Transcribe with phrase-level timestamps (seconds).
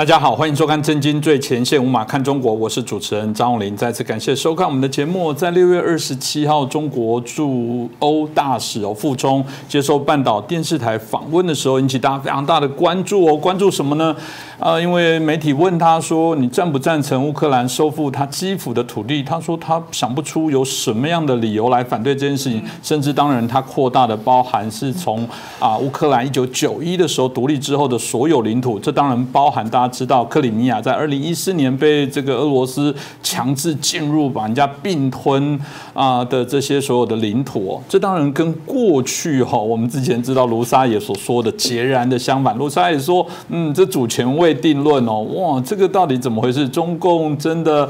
[0.00, 3.76] 大家好，欢迎收看《震惊最前线》，无马看中国，我是主持人张永林。
[3.76, 5.30] 再次感谢收看我们的节目。
[5.30, 13.36] 在六月二十七号，中国驻欧大使哦傅聪接受半岛电视台访问的时候，引起大家非常大的关注哦。
[13.36, 14.16] 关注什么呢？
[14.60, 22.62] 啊，因为媒体问他说：“你赞不赞成乌克兰收复他基辅的土地？”他说他想不出有什么样的理由来反对这件事情。
[22.82, 25.26] 甚至当然，他扩大的包含是从
[25.58, 29.90] 啊乌克兰一九九一的时候独立之后的所有领土，这当然包含大家。
[29.90, 35.58] 知道克里米亚在二零一四年被这个俄罗斯强制进入，把人家并吞
[35.94, 42.56] 啊的这些所有的领土，这当然跟过去哈我们之前知道卢沙也所说的截然的相反。
[42.56, 46.68] 卢沙也说，嗯，这主权定论哦，哇，这个到底怎么回事？
[46.68, 47.88] 中共真的？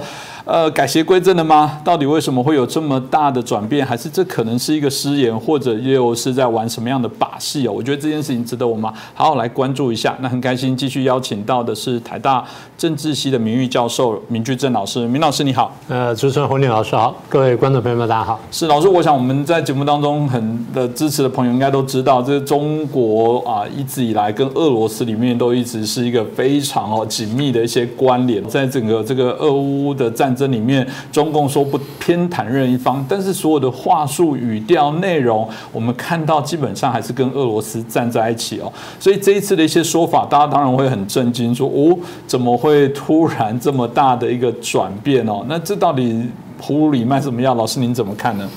[0.50, 1.80] 呃，改邪归正了吗？
[1.84, 3.86] 到底为什么会有这么大的转变？
[3.86, 7.72] 还是这可能是一个失言，或者又是在玩什么样的把戏哦？
[7.72, 10.16] 我觉得这件事情值得我们好好来关注一下。
[10.18, 12.44] 那很开心继续邀请到的是台大
[12.76, 15.06] 政治系的名誉教授明居正老师。
[15.06, 18.40] 明老师你好，呃，主持人洪林老师好，各位观众朋友们大家好。
[18.50, 30.34] 是老师，我想我们在节目当中很的支持的朋友应该都知道，这中国啊一直以来跟俄罗斯里面都一直是一个非常哦紧密的一些关联，在整个这个俄乌的战。
[30.40, 38.72] 这里面，中共说不偏袒任一方，但是所有的话术、语调、内容，我们看到基本上还是跟俄罗斯站在一起哦。
[38.98, 41.94] 所以这一次的一些说法，大家当然会很震惊，说哦，
[42.26, 45.44] 怎么会突然这么大的一个转变哦？
[45.46, 46.26] 那这到底
[46.58, 47.54] 葫芦里卖什么药？
[47.54, 48.48] 老师您怎么看呢？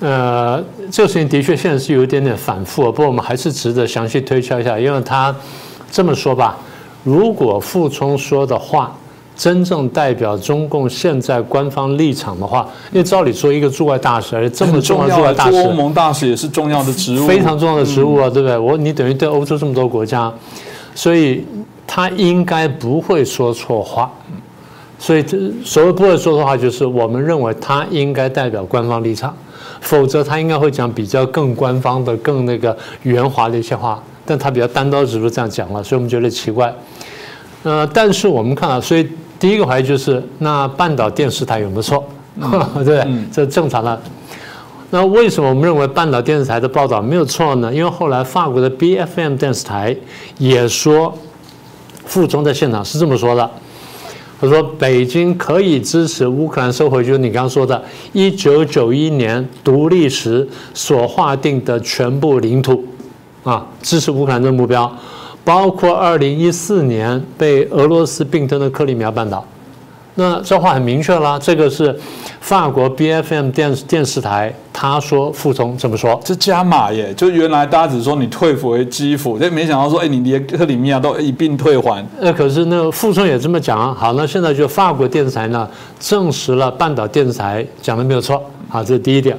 [0.00, 5.32] 呃，这个事情的确现在是有一点点反复，不过我们还是值得详细推敲一下，因为他
[5.92, 6.58] 这么说吧，
[7.04, 8.92] 如果傅聪说的话。
[9.38, 18.58] 真正代表中共现在官方立场的话，因为照理说，一个驻外大使，而且这么重要的驻外大使，欧盟大使也是重要的职务，非常重要的职务啊，对不对？
[18.58, 20.32] 我你等于对欧洲这么多国家，
[20.92, 21.46] 所以
[21.86, 24.12] 他应该不会说错话。
[24.98, 29.32] 所以这所谓不会说错话，就是我们认为他应该代表官方立场，
[29.80, 34.02] 否则他应该会讲比较更官方的、更那个圆滑的一些话。
[34.26, 36.74] 但他比较单刀直入这样讲了，所以我们觉得奇怪。
[37.62, 39.08] 呃，但是我们看啊，所以。
[39.38, 42.04] 第一个怀疑就是，那半岛电视台有没有错？
[42.38, 43.06] 对不对？
[43.32, 44.00] 这正常的。
[44.90, 47.72] 那为什么我们认为半岛电视台的报道没有错呢？
[47.72, 49.94] 因为后来法国的 B F M 电视台
[50.38, 51.12] 也说，
[52.06, 53.50] 傅聪在现场是这么说的。
[54.40, 57.82] 他说：“北京可以支持乌克兰收回，就是你刚刚说的，
[58.12, 62.84] 一九九一年独立时所划定的全部领土，
[63.42, 64.90] 啊，支持乌克兰的目标。”
[65.48, 69.42] 包括二零一四年被俄罗斯并吞的克里米亚半岛，
[70.16, 71.98] 那这话很明确了，这个是
[72.38, 82.06] 法国 B F M 电电视台他说傅聪这么说，这加码耶，就原来大家只说你退回基辅，这没想到说，哎，你连克里米亚都一并退还。
[82.20, 83.96] 那可是那傅聪也这么讲啊。
[83.98, 85.66] 好，那现在就法国电视台呢
[85.98, 88.38] 证实了半岛电视台讲的没有错，
[88.68, 89.34] 好，这是第一点。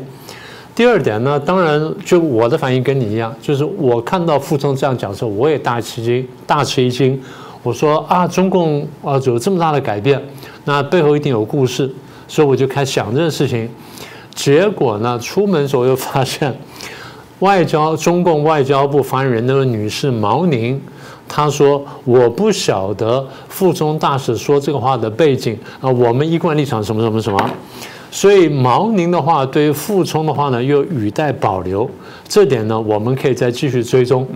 [0.79, 7.22] 第二点呢，当然就我的反应跟你一样，就是我看到傅聪这样讲的时候，我也大吃惊，大吃一惊。
[7.62, 10.23] 我说啊，中共啊有这么大的改变，
[10.63, 11.94] 那背后一定有故事，
[12.29, 13.69] 所以我就开始想这件事情。
[14.34, 16.57] 结果呢，出门时候又发现，
[17.40, 20.81] 外交中共外交部发言人那位女士毛宁，
[21.28, 27.50] 她说我不晓得傅聪大使说这个话的背景啊，我们一贯立场什么什么什么。
[28.12, 31.90] 所以毛宁的话，对于傅聪的话呢，又语带保留，
[32.28, 34.28] 这点呢，我们可以再继续追踪。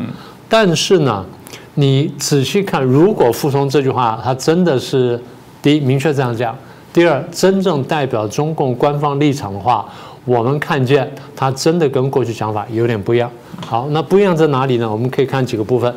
[0.47, 1.25] 但是呢，
[1.73, 5.19] 你仔细看，如果傅聪这句话他真的是
[5.61, 6.55] 第一明确这样讲，
[6.93, 9.83] 第二真正代表中共官方立场的话，
[10.25, 13.29] 我们看见他真的跟过去想法有点不一样。
[13.65, 14.91] 好，那不一样在哪里呢？
[14.91, 15.91] 我们可以看几个部分。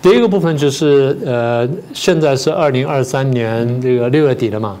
[0.00, 4.76] 第一个部分就是呃，现在是二零二三年这个六月底了嘛。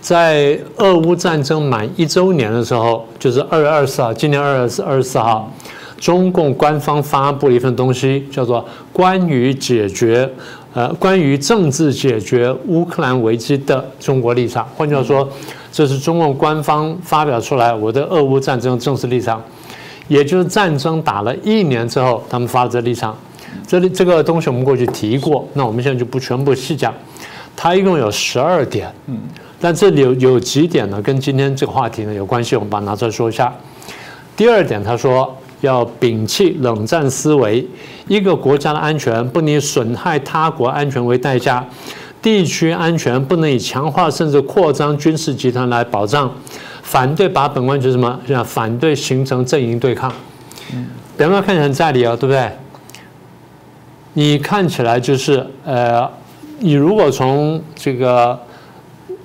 [0.00, 5.52] 在俄乌战争满一周年的时候，就是二月二十四号，今年二月二十四号，
[5.98, 8.62] 中共官方发布了一份东西，叫做
[8.92, 10.28] 《关于解决
[10.72, 14.64] 呃关于政治解决乌克兰危机的中国立场》。
[14.74, 15.28] 换句话说，
[15.70, 19.42] 这是中共官方发表出来我的俄乌战争正式立场，
[20.08, 23.14] 也就是战争打了一年之后，他们发的这立场。
[23.66, 26.94] 这里这个东西我们过去提过，那我们现在就不全部细讲。
[27.54, 29.18] 它一共有十二点，嗯。
[29.60, 33.52] 但这里有有几点呢，跟今天这个话题呢有关系，我们把它拿出来说一下。
[34.34, 37.66] 第二点，他说要摒弃冷战思维，
[38.08, 41.62] 一个国家的安全不能以损害他国安全为代价，
[42.22, 46.32] 地区安全不能以强化甚至扩张军事集团来保障，
[46.82, 48.18] 反对把本问题什么？
[48.44, 50.10] 反对形成阵营对抗。
[51.18, 52.50] 表面看起来很在理啊，对不对？
[54.14, 56.10] 你看起来就是呃，
[56.60, 58.38] 你如果从这个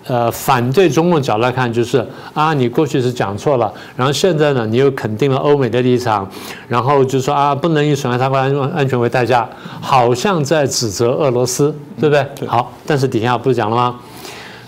[0.08, 6.30] 呃反对中共角度来看，就是啊，你过去是讲错了，然后现在呢，你又肯定了欧美的立场，
[6.68, 9.48] 然后就说啊，不能以损害他国安安全为代价，
[9.82, 12.48] 好像在指责俄罗斯，对不对？
[12.48, 13.96] 好，但是底下不是讲了吗？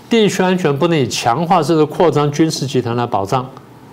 [0.09, 3.45] 地区安全不能以强化甚至扩张军事集团来保障，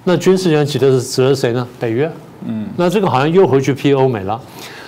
[0.04, 1.66] 那军事集团指的是指的谁呢？
[1.78, 2.10] 北约。
[2.46, 4.40] 嗯，那这个好像又回去批欧美了。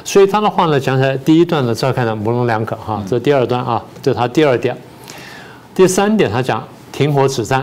[0.05, 3.03] 所以他的话呢，讲起来，第一段呢，再看呢模棱两可哈。
[3.09, 4.77] 这第二段啊，这是他第二点。
[5.77, 7.63] 第三点，他讲停火止战，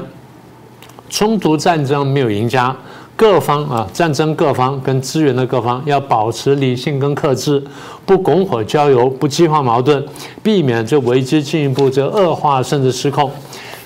[1.10, 2.74] 冲突战争没有赢家，
[3.16, 7.62] 各方啊，战争各方跟支援的各方要保持理性跟克制，
[8.06, 10.06] 不拱火浇油，不激化矛盾，
[10.44, 13.32] 避免这危机进一步这恶化甚至失控。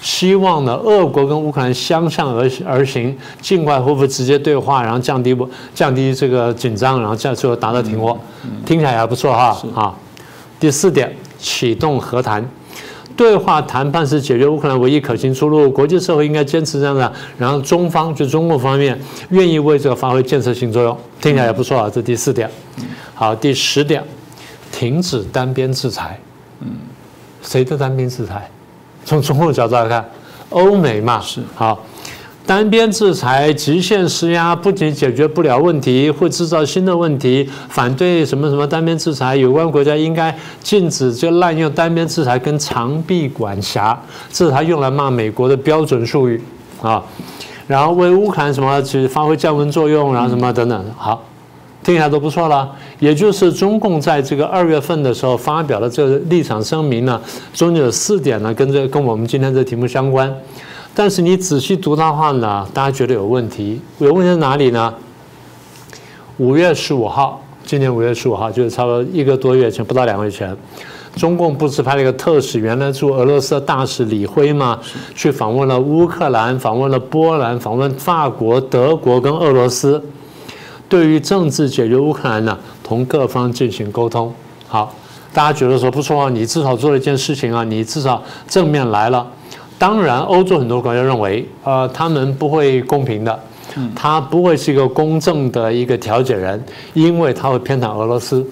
[0.02, 8.18] 希望呢，俄国跟乌克兰相向而而行，尽快恢复直接对话，然后降低不降低这个紧张，然后这样最后达到停火，
[8.66, 9.96] 听起来还不错哈啊。
[10.60, 12.48] 第四点，启动和谈，
[13.18, 17.12] 对话谈判是解决乌克兰唯一可行出路，国际社会应该坚持这样的。
[17.38, 18.98] 然后中方就中国方面
[19.30, 21.90] 愿意为这个发挥建设性作用，听起来也不错啊。
[21.92, 22.50] 这第四点，
[23.16, 24.04] 好，第十点，
[24.72, 26.20] 停止单边制裁。
[26.62, 26.70] 嗯，
[27.42, 28.50] 谁的单边制裁？
[29.04, 30.08] 从中共角度来看，
[30.50, 31.84] 欧美嘛是好，
[32.48, 37.48] 单边制裁、极限施压，不仅解决不了问题，会制造新的问题。
[37.68, 44.02] 反对什么什么单边制裁，有关国家应该禁止就滥用单边制裁跟长臂管辖，
[44.32, 46.42] 这是他用来骂美国的标准术语
[46.82, 47.04] 啊。
[47.68, 51.22] 然后为乌克兰什么去发挥降温作用，然后什么等等，好。
[51.84, 57.22] 听起来都不错了，也就是中共在这个二月份的时候发表了这个立场声明呢，
[57.54, 60.34] 中间有四点呢，跟这跟我们今天这题目相关。
[61.00, 64.92] 但是你仔细读的话呢，大家觉得有问题，有问题在哪里呢？
[66.38, 70.58] 五月十五号，今年五月十五号，就是差不多一个多月前，不到两个月前，
[71.16, 74.80] 中共不是派了一个特使，原来驻俄罗斯的大使李辉吗？
[75.14, 80.04] 去访问了乌克兰，访问了波兰，访问法国、德国跟俄罗斯。
[80.90, 84.34] 对于政治解决乌克兰呢，同各方进行沟通。
[84.68, 84.92] 好，
[85.32, 89.28] 大家觉得说不错啊，你至少做了一件事情啊，你至少正面来了。
[89.78, 93.40] 当然，欧洲很多国家认为，呃，他们不会公平的，
[93.96, 96.64] 他不会是一个公正的一个调解人，
[96.94, 98.46] 因为他会偏袒俄罗斯。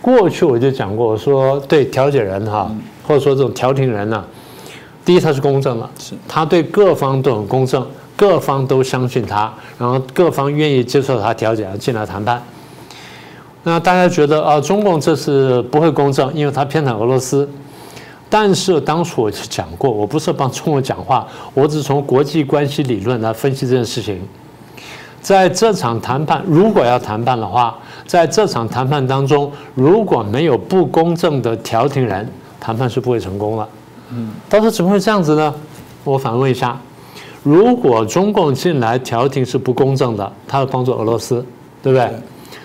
[0.00, 2.70] 过去我就讲过，我说对调解人哈，
[3.06, 4.24] 或者说这种调停人呢，
[5.04, 5.88] 第一他是公正的，
[6.28, 7.86] 他对各方都很公正。
[8.16, 12.42] 各方都相信他，然后各方愿意接受他调解进来谈判。
[13.62, 17.48] 那大家觉得啊，中共这是不会公正，因为他偏袒俄罗斯。
[18.30, 24.18] 但是当初我就讲过，我不是帮中国讲话，我只是从国际关系理论来分析这件事情。
[25.20, 32.26] 在这场谈判，如果要谈判的话，在这场谈判当中，如果没有不公正的调停人，
[32.58, 33.68] 谈判是不会成功的。
[34.12, 35.54] 嗯，到时候怎么会这样子呢？
[36.04, 36.80] 我反问一下。
[37.42, 41.44] 如果中共进来调停是不公正的，他要帮助俄罗斯，
[41.82, 42.10] 对不对？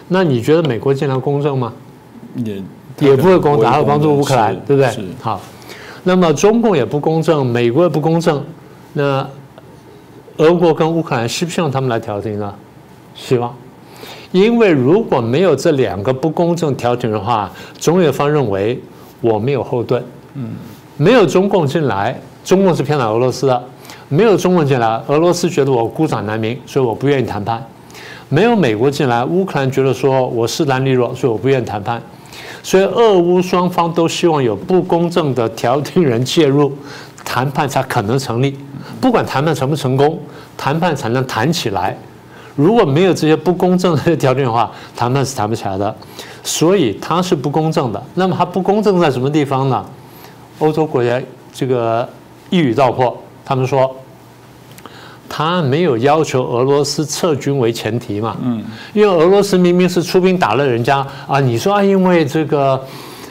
[0.10, 1.72] 那你觉得美国进来公正吗？
[2.36, 2.62] 也
[3.00, 4.92] 也不会公正，还要帮助乌克兰，对不对？
[5.22, 5.40] 好，
[6.08, 8.42] 那么中共也不公正，美国也不公正，
[8.94, 9.28] 那
[10.38, 12.54] 俄国跟乌克兰希不希望他们来调停呢？
[13.16, 13.54] 希望，
[14.32, 18.80] 因为如果没有这两个不公正调停的话，中越方认为
[19.20, 20.04] 我没有后盾，
[20.36, 20.52] 嗯，
[20.96, 23.64] 没有中共进来，中共是偏袒俄罗斯的。
[24.08, 27.58] 没有中共进来，俄罗斯觉得我孤掌难鸣，所以我不愿意谈判；
[28.30, 32.00] 没有美国进来，乌克兰觉得说我势单力弱，所以我不愿意谈判。
[32.66, 36.76] 所以俄乌双方都希望有不公正的调停人介入，
[37.24, 38.58] 谈判才可能成立。
[39.00, 40.20] 不管谈判成不成功，
[40.58, 41.96] 谈判才能谈起来。
[42.56, 45.96] 如果没有这些不公正的条件的话，谈判是谈不起来的。
[46.42, 48.04] 所以它是不公正的。
[48.16, 49.86] 那么它不公正在什么地方呢？
[50.58, 51.22] 欧洲国家
[51.54, 52.10] 这个
[52.50, 53.16] 一语道破。
[53.46, 53.96] 他们说，
[55.38, 58.38] 他没有要求俄罗斯撤军为前提嘛？
[58.42, 58.64] 嗯，
[58.94, 61.42] 因为俄罗斯明明是出兵打了人家啊！
[61.42, 62.82] 你说啊，因为这个，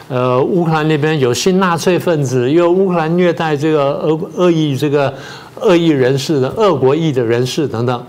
[0.09, 5.15] 呃，乌克兰那边有新纳粹分子，又乌克兰虐待这个恶恶意这个
[5.63, 8.05] 恶意人士的恶国意的人士等等，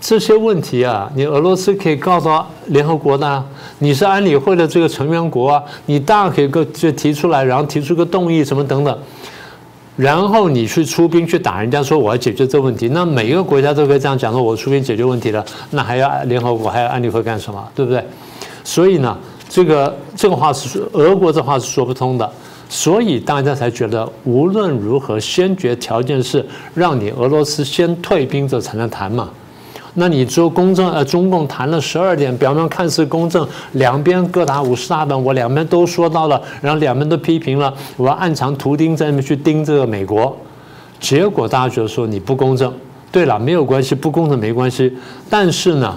[0.00, 3.44] 这些问题啊，你俄罗斯可以告到联合国的，
[3.78, 8.98] 你是安理会的这个成员国啊，你大可以个就提出来，然后提出个动议什么等等。
[9.96, 18.04] 然后你去出兵去打人家，说我要解决这个问题，那每一个国家都可以这样讲说，我出兵解决问题了，那还要联合国还要安理会干什么，对不对？
[18.62, 19.16] 所以呢，
[19.48, 22.30] 这个这个话是俄国这话是说不通的，
[22.68, 29.30] 所以大家才觉得无论如何，先决条件是让你俄罗斯先退兵，这才能谈嘛。
[29.98, 40.36] 那你说公正呃，中共谈了十二点，表面看似公正，两边各打五十大板，我两边都说到了，然后两边都批评了，我要暗藏图钉在那边去盯这个美国，
[41.00, 42.72] 结果大家觉得说你不公正。
[43.10, 44.92] 对了，没有关系，不公正没关系，
[45.30, 45.96] 但是呢，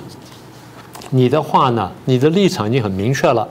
[1.09, 3.45] 你的话呢，你的立场已经很明确了。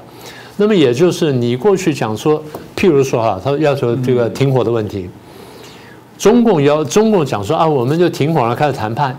[0.57, 2.43] 那么也就是你过去讲说，
[2.75, 5.11] 譬如说哈，他要求这个停火的问题，
[6.17, 9.15] 中共要中共讲说啊，我们就停火了，开始谈判。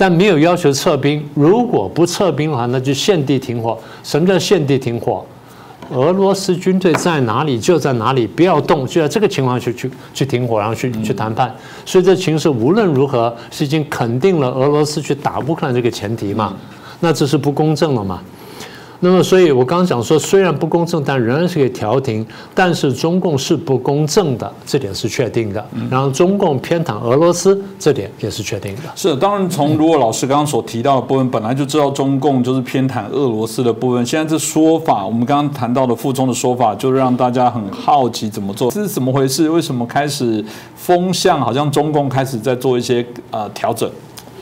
[0.00, 3.76] 但没有要求撤兵，如果不撤兵的话，那就限地停火。
[4.02, 5.22] 什么叫限地停火？
[5.92, 11.54] 俄罗斯军队在哪里就在哪里，不要动，就在这个情况去去去停火，然后去去谈判。
[11.84, 16.56] 所以这情势无论如何是已经肯定了俄罗斯去打乌克兰这个前提嘛？
[17.00, 18.22] 那这是不公正了嘛？
[19.02, 22.24] 那么，所以我刚刚讲说，虽然不公正，但仍然是可以调停。
[22.54, 25.66] 但是中共是不公正的，这点是确定的。
[25.90, 28.82] 然后中共偏袒俄罗斯，这点也是确定的。
[28.94, 34.04] 是，当然从如果老师刚刚所提到的部分，本来就知道中共就是偏袒俄罗斯的部分。
[34.04, 39.48] 现在这说法，我们刚刚谈到的附中的说法，就让大家很好奇怎么做，这 是怎么回事？
[39.48, 40.44] 为什么开始
[40.76, 43.90] 风向好像中共开始在做一些呃调整？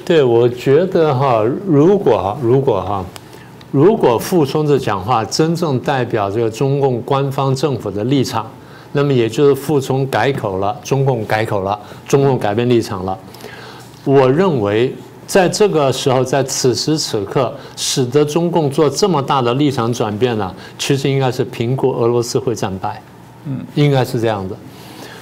[0.04, 3.04] 对，我觉得哈，如果如果哈。
[3.70, 8.50] 如果傅聪的讲话真正代表这个中共官方政府的立场，
[8.92, 13.16] 那么也就是傅聪改口了，中共改口了，中共改变立场了。
[14.04, 14.94] 我认为
[15.26, 23.02] 在这个时候，在此时此刻，使得中共做这么大的立场转变呢，其实应该是评估俄罗斯会战败，
[23.44, 24.56] 嗯，应该是这样的。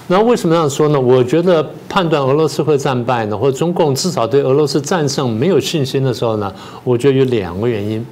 [0.07, 0.97] 那为什么这样说呢？
[0.97, 6.49] 我觉得判断俄罗斯会战败呢，或者中共至少对俄罗斯战胜没有信心的时候呢，
[6.85, 8.05] 我觉得有两个原因。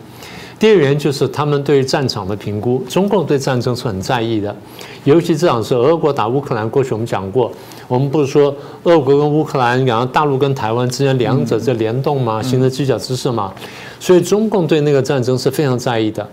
[0.58, 4.56] 第二个原因就是他们对于战场的评估，中共对战争是很在意的，
[5.04, 6.70] 尤其这场是俄国打乌克兰。
[6.70, 7.52] 过去我们讲过，
[7.90, 12.42] 我们不是说俄国跟乌克兰，然后大陆跟台湾之间两者在联动吗？
[12.42, 13.54] 形成犄角之势吗？
[14.00, 16.26] 所以中共对那个战争是非常在意的。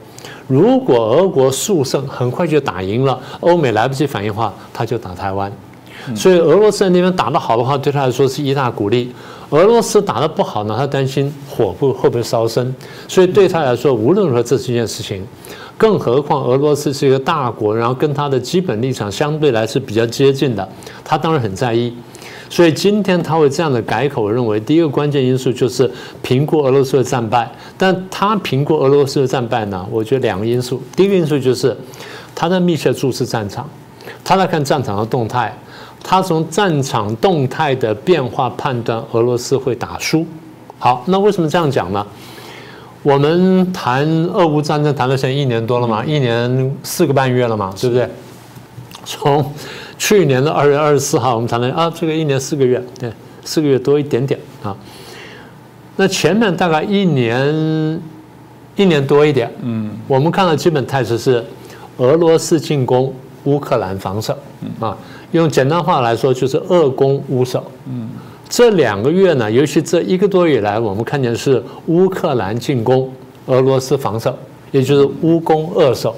[0.46, 5.50] 如果俄国速胜，很快就打赢了，欧美来不及反应的话，他就打台湾。
[6.14, 9.12] 所以俄罗斯在那边打得好的话，对他来说是一大鼓励。
[9.52, 12.74] 俄罗斯打得不好呢，他担心火会会不会烧身，
[13.06, 15.22] 所以对他来说，无论如何这是一件事情。
[15.76, 20.66] 更何况俄罗斯是一个大国，然后跟他的基本立场相对来是比较接近的，
[21.04, 21.92] 他当然很在意。
[22.48, 25.90] 所以今天他会这样的改口，我认为第一个关键因素就是
[26.22, 27.50] 评估俄罗斯的战败。
[27.76, 30.80] 但他评估俄罗斯的战败呢，我觉得两个因素。
[30.96, 31.76] 第一个因素就是
[32.34, 33.68] 他在密切注视战场，
[34.24, 35.54] 他在看战场的动态。
[36.02, 40.26] 他从战场动态的变化判断俄罗斯会打输。
[40.78, 42.04] 好，那为什么这样讲呢？
[43.04, 48.08] 我们谈俄乌战争谈了现在一年多了嘛，一年四个半月了嘛，对不对？
[49.04, 49.52] 从
[49.98, 53.12] 去年的二月二十四号，我们谈了啊，这个一年四个月，对，
[53.44, 54.76] 四个月多一点点啊。
[55.96, 58.00] 那前面大概一年
[58.76, 61.44] 一年多一点，嗯，我们看到基本态势是
[61.96, 63.12] 俄罗斯进攻，
[63.44, 64.36] 乌克兰防守，
[64.78, 64.96] 啊。
[65.32, 67.64] 用简单话来说，就是二攻乌守。
[67.88, 68.08] 嗯，
[68.48, 73.10] 这两个月呢，尤其这一个多月以来，我们看见是乌克兰进攻，
[73.46, 74.34] 俄罗斯防守，
[74.70, 76.14] 也就是乌攻二守。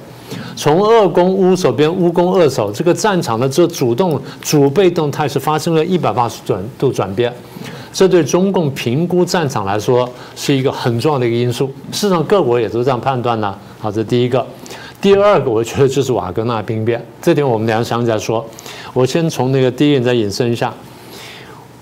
[0.56, 7.32] 从二攻乌守变乌攻二守，这个战场的这主动主被动态是发生了一百八十转度转变。
[7.92, 11.70] 这对中共评估战场来说是一个很重要的一个因素。
[11.92, 13.54] 市场各国也都这样判断呢。
[13.78, 14.44] 好，这第一个。
[15.00, 18.44] 第二个，我觉得就是瓦格纳兵变，这点我们两想起来说。
[18.94, 20.72] 我先从那个第一点再引申一下。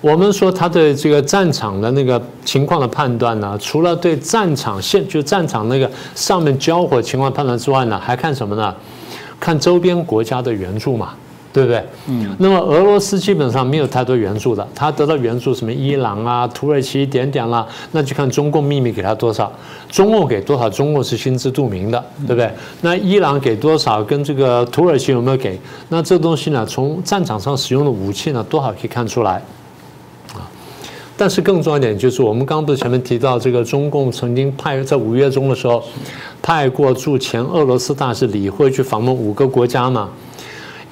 [0.01, 8.75] 我们说他对这个战场的那个情况的判断呢，除了对战场现就战场那个上面交火情况判断之外呢，还看什么呢？
[9.39, 11.15] 看周边国家的援助嘛。
[11.53, 11.85] 对不对？
[12.09, 19.53] 嗯，那么俄罗斯基本上没有太多援助的，他得到援助什么伊朗啊、土耳其一点点啦，那就看中共秘密给他多少，
[19.91, 22.51] 中共给多少，中共是心知肚明的，对不对？
[22.81, 25.61] 那伊朗给多少，跟这个土耳其有没有给？
[25.91, 29.35] 那这东西呢，从战场上使用的武器呢，多少可以看出来
[30.33, 30.49] 啊。
[31.19, 35.85] 但是更重要一点就是，我们刚刚不是前面提到，这个中共曾经派在五月中的时候，
[36.41, 40.09] 派过驻前俄罗斯大使李辉去访问五个国家嘛。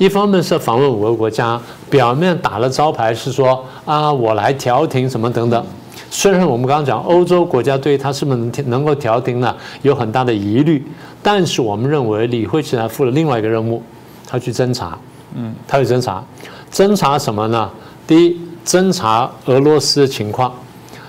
[0.01, 5.63] 一方面是访问五个国家，表面打了招牌是说啊，我来调停什么等等。
[6.11, 10.83] 虽然我们刚刚讲欧洲国家对他是不是能能够调停呢，有很大的疑虑，
[11.23, 13.83] 但是我们认为李辉其实负了另外一个任务，
[14.27, 14.99] 他去侦查，
[15.35, 16.25] 嗯，他去侦查，
[16.73, 17.71] 侦查什么呢？
[18.07, 20.51] 第一，侦查俄罗斯的情况，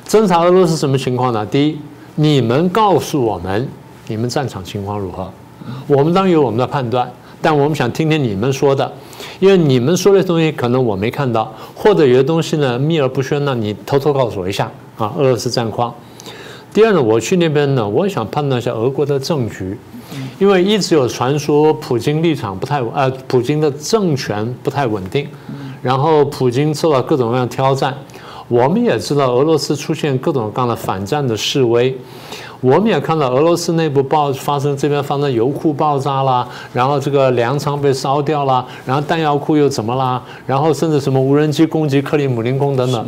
[0.06, 1.46] 侦查俄罗斯什么情况呢？
[1.46, 1.80] 第一，
[2.16, 3.66] 你们告诉我们
[4.08, 5.32] 你们战场情况如何，
[5.88, 7.10] 我们当然有我们的判断。
[7.42, 8.92] 但我们想听听你们说的，
[9.40, 15.94] 因为你们说的东西可能我没看到，或者有些东西呢秘而不宣呢，你偷偷告诉我一下啊，俄罗斯战况。
[16.74, 19.78] 第二呢，我去那边呢，我想判断一下俄国的政局，
[20.40, 25.28] 因为一直有传说普京立场不太稳，呃，普京的政权不太稳定，
[25.82, 27.94] 然后普京受到各种各样挑战。
[28.48, 31.98] 我们也知道俄罗斯出现各种各样的反战的示威，
[32.62, 43.06] 我们也看到俄罗斯内部爆发生这边发生油库爆炸啦，然后这个粮仓被烧掉啦，然后弹药库又怎么啦，然后甚至什么无人机攻击克里姆林宫等等，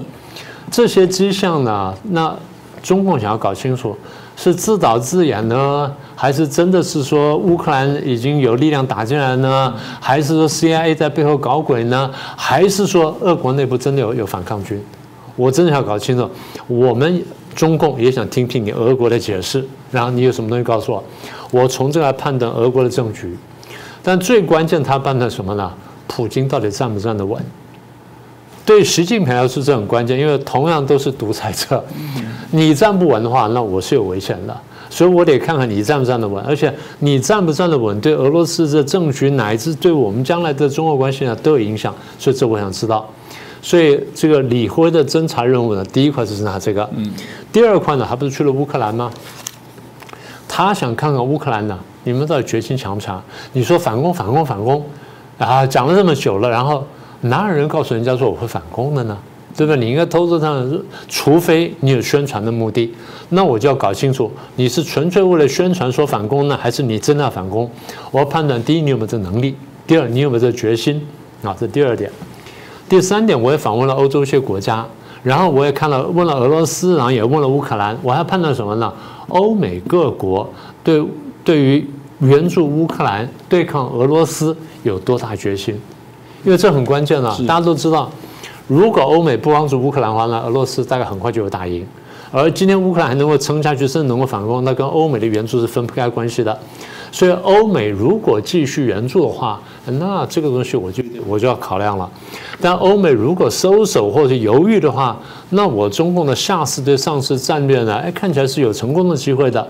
[0.72, 2.36] 这些迹象呢，那
[2.82, 3.96] 中共想要搞清楚
[4.36, 14.84] 是自导自演呢，还是真的是说乌克兰已经有力量打进来呢，还是说 CIA 在背后搞鬼呢，还是说俄国内部真的有有反抗军？
[15.36, 16.30] 我真的要搞清楚，
[16.68, 17.24] 我们
[17.56, 21.04] 中共也想听听你俄国的解释，然后你有什么东西告诉我，
[21.52, 23.36] 我从这来判断俄国的政局。
[24.02, 25.72] 但最关键，他判断什么呢？
[26.08, 27.42] 普京到底站不站得稳？
[28.66, 31.84] 对习近平来说这很关键，因为同样都是独裁者，
[32.52, 34.58] 你站不稳的话，那我是有危险的，
[34.90, 43.10] 所以我得看看你站不站得稳，而且你站不站得稳，对俄罗斯的政局乃至对我们将来的中俄关系呢都有影响，所以这我想知道。
[43.64, 47.10] 所以这个李辉的侦查任务呢，第一块就是拿这个，嗯，
[47.52, 49.10] 第二块呢，还不是去了乌克兰吗？
[50.50, 53.24] 他想看看乌克兰呢，你们到底决心强不强？
[53.54, 54.86] 你说反攻，反攻，反攻，
[55.38, 56.86] 啊，讲了这么久了，然后
[57.22, 59.18] 哪有人告诉人家说我会反攻的呢？
[59.56, 59.80] 对不对？
[59.80, 60.70] 你应该偷偷上，
[61.08, 62.94] 除非你有宣传的目的，
[63.30, 67.70] 那我就要搞清楚，你是纯粹为了宣传说反攻呢，还是你真的要反攻？
[68.12, 69.54] 我要判断第一，你有没有这能力；
[69.88, 71.02] 第二，你有没有这决心？
[71.44, 72.12] 啊，这第二点。
[72.88, 74.86] 第三点，我也访问了欧洲一些国家，
[75.24, 78.94] 然后我也看了问了俄罗斯，然后也问了乌克兰，我还判断什么呢？
[79.30, 80.48] 欧美各国
[80.84, 81.04] 对
[81.44, 85.80] 对于援助乌克兰对抗俄罗斯有多大决心？
[86.44, 87.36] 因为这很关键了。
[87.48, 88.12] 大家都知道，
[88.68, 91.86] 如果欧美不帮助乌克兰的话，呢俄罗斯大概很快就有打赢。
[92.32, 96.58] 而今天乌克兰还能够撑下去，甚至能够反攻，那跟欧美的援助是分不开关系的。
[97.14, 99.62] 所以，欧美如果继续援助的话，
[100.00, 102.10] 那这个东西我就我就要考量了。
[102.60, 105.16] 但欧美如果收手或者犹豫的话，
[105.52, 107.94] 那我中共的下次对上次战略呢？
[107.98, 109.66] 哎，看起来是有成功的机会的。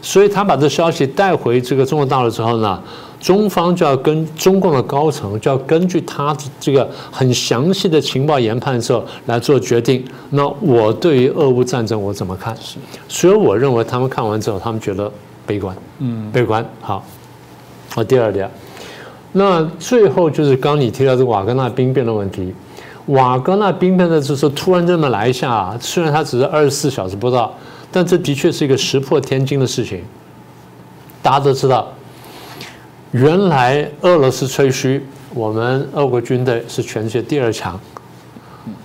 [0.00, 2.80] 所以他把这消息带回这个中国大陆之后呢，
[3.20, 10.04] 中方就要跟中共的高层就要根据他这个很详细的情报研判之后来做决定。
[10.30, 12.56] 那我对于俄乌战争我怎么看？
[13.08, 15.10] 所以我认为他们看完之后，他们觉得。
[15.48, 16.62] 悲观，嗯，悲观。
[16.82, 17.02] 好，
[17.94, 18.50] 好，第二点，
[19.32, 22.52] 那最后就是刚你提到这个瓦格纳兵变的问题。
[23.06, 27.54] 瓦格纳兵变的就是突然这么来一下，虽然它只是二十四小时不到，
[27.90, 30.04] 但这的确是一个石破天惊的事情。
[31.22, 31.88] 大家都知道，
[33.12, 37.80] 原来俄罗斯吹嘘我们俄国军队是全世界第二强，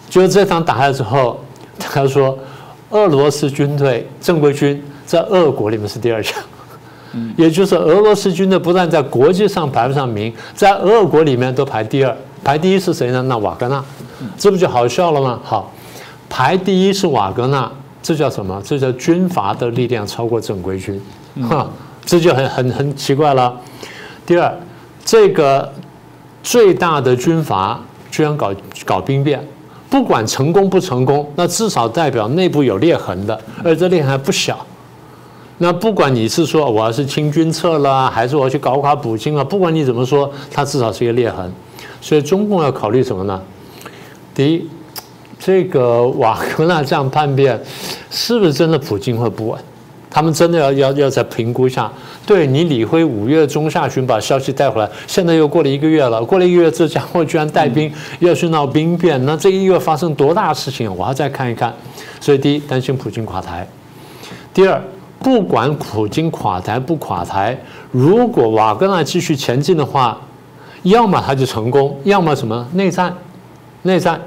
[0.10, 1.44] 就这场打下来之后，
[1.78, 2.40] 他说
[2.92, 4.82] 俄罗斯军队正规军。
[5.06, 6.42] 在俄国里面是第二强，
[7.38, 13.22] 也就是俄罗斯军队不但在国际上排不上名，在俄国里面都排第二，排第一是谁呢？
[13.24, 13.84] 那瓦格纳，
[14.38, 15.40] 这不就好笑了吗？
[15.44, 15.72] 好，
[16.30, 17.72] 排第一是瓦格纳，
[18.02, 18.62] 这叫什么？
[18.66, 21.02] 这叫军阀的力量超过正规军，
[21.48, 21.70] 哈，
[22.06, 23.54] 这就很很很奇怪了。
[24.26, 24.54] 第二，
[25.06, 25.72] 这个
[26.42, 28.54] 最大的军阀居然搞
[28.86, 29.46] 搞兵变，
[29.90, 34.66] 不管成功不成功，那至少代表内部有裂痕的，而这裂痕还不小。
[35.64, 41.50] 那不管你是说我要是清君侧了，还是我要去搞垮普京啊，不管你怎么说，它至少是一个裂痕。
[42.02, 43.42] 所以中共要考虑什么呢？
[44.36, 44.68] 第一，
[45.40, 47.58] 这个瓦格纳这样叛变，
[48.12, 49.60] 是不是真的普京会不稳？
[50.12, 51.90] 他们真的要要要再评估一下。
[52.26, 60.94] 对你李辉五月中下旬把消息带回来，现在又过了一个月了，过了一个月，这家伙居然带兵要去闹兵变，那这一个月发生多大事情？
[60.94, 61.74] 我要再看一看。
[62.20, 63.66] 所以第一，担心普京垮台；
[64.54, 64.84] 第二。
[65.24, 67.58] 不管普京垮台不垮台，
[67.92, 70.20] 如果瓦格纳继续前进的话，
[70.84, 73.16] 要么他就成功，要么什么内战，
[73.84, 74.20] 内战。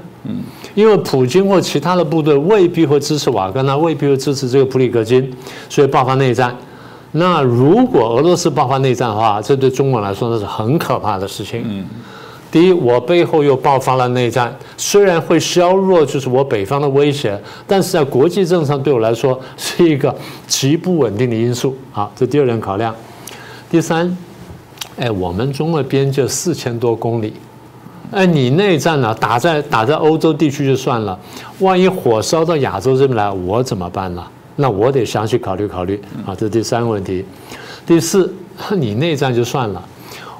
[0.73, 5.31] 因为普京或其他的部队未必会支持瓦格纳，未必会支持这个普里格金，
[5.69, 6.53] 所以爆发内战。
[7.13, 11.63] 那如果俄罗斯爆发内战的话，这对中国来说那是很可怕的事情。
[11.65, 11.85] 嗯。
[12.57, 20.15] 第一，我背后又爆发了内战，虽然会削弱就是我北方的威胁，但是在国际政治上对我来说是一个
[20.47, 21.77] 极不稳定的因素。
[21.91, 22.95] 好，这第二点考量。
[23.69, 24.17] 第三，
[24.97, 27.35] 哎，我们中俄边界四千多公里，
[28.09, 31.19] 哎，你内战呢，打在打在欧洲地区就算了，
[31.59, 34.23] 万一火烧到亚洲这边来，我怎么办呢？
[34.55, 36.01] 那我得详细考虑考虑。
[36.25, 37.23] 啊，这是第三个问题。
[37.85, 38.33] 第四，
[38.75, 39.83] 你内战就算了。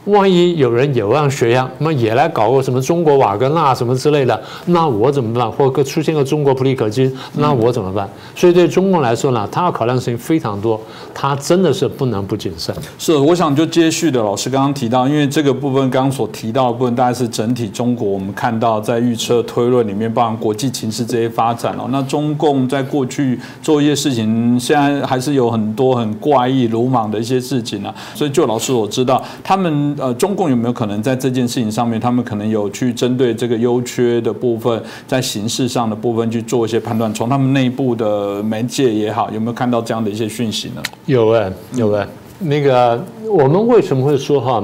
[0.08, 5.52] 万一有人有样学样，那么也来搞个什么中国瓦格纳什么之类的，那我怎么办？
[5.52, 8.10] 或者出现个中国普里戈金，那我怎么办？
[8.36, 10.80] 所以对中共来说呢，他要考量的事情非常多，
[11.14, 12.74] 他真的是不能不谨慎。
[12.98, 21.88] 是，我想就接续的老师刚刚提到，因为这个部分刚刚所提到的部分，大概是整体中国我们看到在预测推论里面，包含国际情势这些发展哦。
[21.90, 27.94] 那中共在过去做一些事情，现在还是有很多很怪异、鲁莽的一些事情啊。
[28.16, 29.97] 所以就老师我知道，他们。
[29.98, 37.14] 呃，中共有没有可能在这件事情上面，他们可能有去针对这个优缺的部分，在形式上的部分去做一些判断？
[37.14, 40.84] 从他们内部的媒介也好，有没有看到这样的一些讯息呢？
[41.06, 42.08] 有哎，有哎。
[42.40, 44.64] 那个我们为什么会说哈？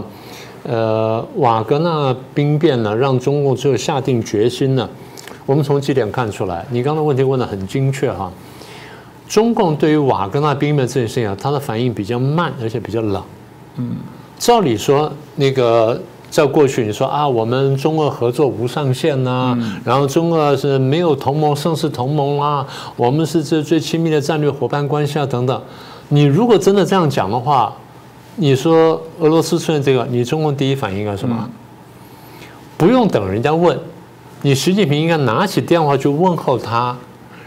[0.64, 4.90] 呃，瓦格纳兵变呢，让中共最后下定决心呢？
[5.46, 6.66] 我们从几点看出来？
[6.70, 8.32] 你刚才问题问的很精确哈。
[9.28, 13.22] 中共对于瓦格纳兵变这件事情啊，它的反应比较慢，而且比较冷。
[13.78, 13.96] 嗯。
[14.44, 15.98] 照理说，那个
[16.30, 25.62] 在过去你说啊，我们中俄合作无上限呐，然后中俄是没有同盟，胜似同盟啦，我们是这最亲密的战略伙伴关系啊等等。
[26.10, 27.74] 你如果真的这样讲的话，
[28.36, 31.50] 你说俄罗斯出现这个，你中共第一反应应该什么？
[32.76, 33.80] 不用等人家问，
[34.42, 36.94] 你习近平应该拿起电话去问候他，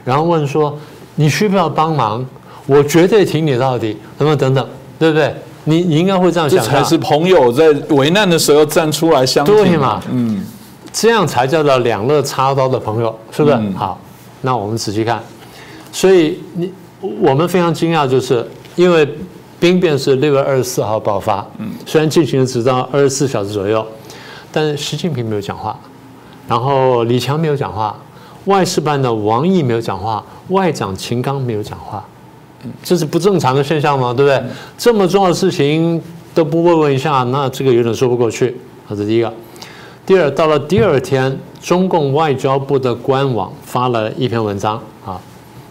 [0.03, 0.75] 然后问说
[1.17, 2.25] 你需不需要帮忙？
[2.65, 5.35] 我绝对挺你到底，等等等等，对不对？
[5.69, 10.45] 你你应该会这样想，这才是朋友在危难的时候站出来相对嘛，嗯，
[10.93, 13.57] 这样才叫做两肋插刀的朋友，是不是？
[13.77, 14.01] 好，
[14.43, 15.21] 那我们仔细看，
[15.91, 19.07] 所以你我们非常惊讶，就是因为
[19.59, 23.85] 兵变是六月二十四号爆发，嗯，虽然进行了只到二十四小时左右，
[24.53, 25.77] 但是习近平没有讲话，
[26.47, 27.97] 然后李强没有讲话，
[28.45, 32.05] 外事办的王毅没有讲话，外长秦刚没有讲话。
[32.83, 34.13] 这是不正常的现象吗？
[34.13, 34.43] 对不对？
[34.77, 36.03] 这么重要的事情
[36.35, 38.57] 都不问问一下，那这个有点说不过去。
[38.89, 39.33] 这是第一个。
[40.05, 45.21] 第二，到了第二天，中共外交部的官网发了一篇文章啊，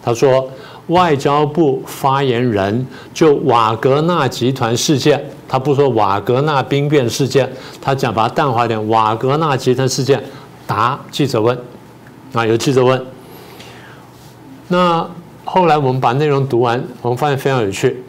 [0.01, 0.47] 他说
[0.87, 7.49] 外交部发言人就瓦格纳集团事件，他不说瓦格纳兵变事件，
[7.81, 10.23] 他讲把它淡化一点，瓦格纳集团事件
[10.67, 11.57] 答记者问
[12.33, 13.05] 啊，有记者问，
[14.67, 15.05] 那。
[15.55, 18.03] 后来我们把内容读完，我们发现非常有趣。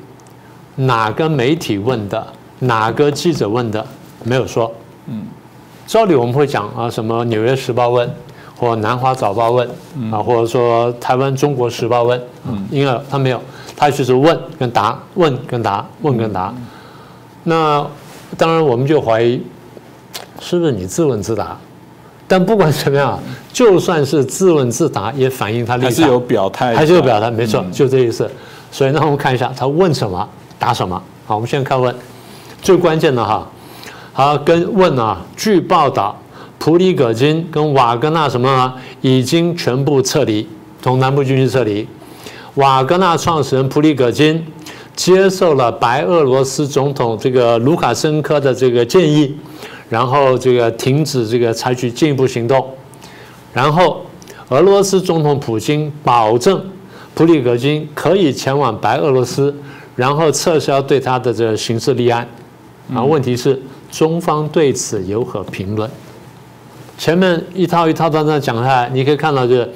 [0.74, 2.26] 哪个媒体问的，
[2.58, 3.86] 哪个记者问的，
[4.24, 4.74] 没有说。
[5.06, 5.22] 嗯，
[5.86, 8.12] 照理我们会讲啊，什么《纽约时报》问，
[8.56, 9.68] 或《南华早报》问，
[10.12, 12.20] 啊，或者说《台湾中国时报》问。
[12.48, 13.40] 嗯，因而他没有，
[13.76, 16.52] 他就是问跟答，问跟答，问跟答。
[17.44, 17.86] 那
[18.36, 19.40] 当然我们就怀疑，
[20.40, 21.56] 是不是你自问自答？
[22.28, 23.18] 但不管怎么样，
[23.52, 28.28] 就算是自问自答，也反映他立场，还是有表态，还是有表态，没错，就这意思。
[28.72, 31.00] 所以呢，我们看一下他问什么，答什么。
[31.24, 31.94] 好，我们先看问，
[32.60, 33.48] 最关键的哈，
[34.12, 35.20] 好跟问啊。
[35.36, 36.20] 据报道，
[36.58, 40.48] 普里戈金跟瓦格纳什么已经全部撤离，
[40.82, 41.86] 从南部军区撤离。
[42.54, 44.44] 瓦格纳创始人普里戈金
[44.96, 49.36] 接受了白俄罗斯总统这个卢卡申科的这个建议。
[49.88, 52.66] 然后这个停止这个采取进一步行动，
[53.52, 54.04] 然后
[54.48, 56.60] 俄罗斯总统普京保证
[57.14, 59.54] 普里戈金可以前往白俄罗斯，
[59.94, 62.26] 然后撤销对他的这个刑事立案。
[62.92, 65.88] 啊，问题是中方对此有何评论？
[66.98, 69.70] 前面一套一套的在讲下来，你可以看到，就是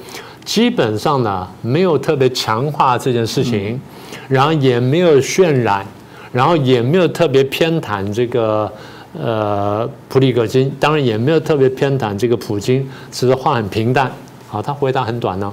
[0.44, 3.80] 基本上呢没有特别强化这件事情，
[4.28, 5.86] 然后也没有渲染，
[6.32, 8.70] 然后也没有特别偏袒这个。
[9.18, 14.10] 呃，普里戈金当然也没有特别偏袒这个普京，只是话很平淡。
[14.52, 15.52] 啊，他回答很短呢。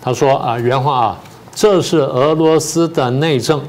[0.00, 1.20] 他说啊，原话啊，
[1.54, 3.60] 这是俄罗斯的内政。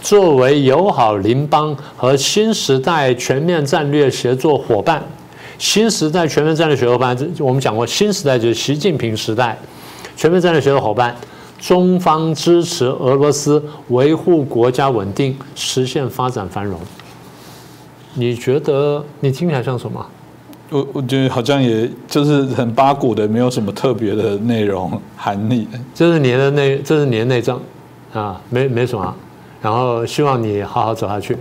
[0.00, 5.02] 作为友好邻邦和新时代全面战略协作伙伴，
[5.58, 9.58] 新时代全面战略协作伙伴，我们讲过，新时代就是习近平时代，
[10.16, 11.16] 全面战略协作伙伴，
[11.58, 16.78] 中方支持俄罗斯维护国家稳定，实现发展繁荣。
[18.18, 20.04] 你觉得你听起来像什么？
[20.70, 25.66] 我我觉得好像也就是很八股的，没有什么特别的内容含义。
[25.94, 27.58] 这是你的内，这是你的内政
[28.12, 29.14] 啊，没没什么。
[29.62, 31.36] 然后希望你好好走下去。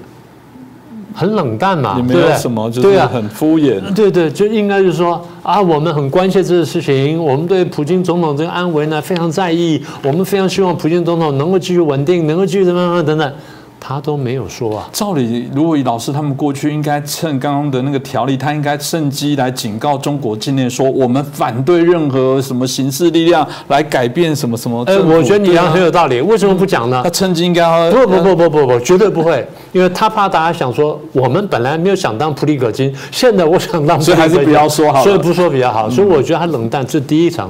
[1.14, 3.82] 很冷淡嘛，没有什么，就是很敷衍。
[3.96, 13.34] 对对，就应该就是说啊，我们很关切这个事情，我们对普京总统这个安危呢非常在意，我们非常希望普京总统能够继续稳定，能够继续怎么怎么等等。
[13.80, 14.90] 他都没有说啊。
[14.92, 24.84] 照理，如果以老师他们过去应该趁刚刚的那个条例，他应该趁机来警告中国境内说，我们反对任何什么形式力量来改变什么什么。
[24.88, 27.02] 哎，我觉得你讲很有道理，为什么不讲呢？
[27.04, 35.90] 他趁机应该要不不不不不不，绝对不会，因为他怕大家想说，我们本来没有想当普里戈金，现在我想当，所以还是不要说好，所以不说比较好。
[35.90, 37.50] 所以我觉得他冷淡，这第一层。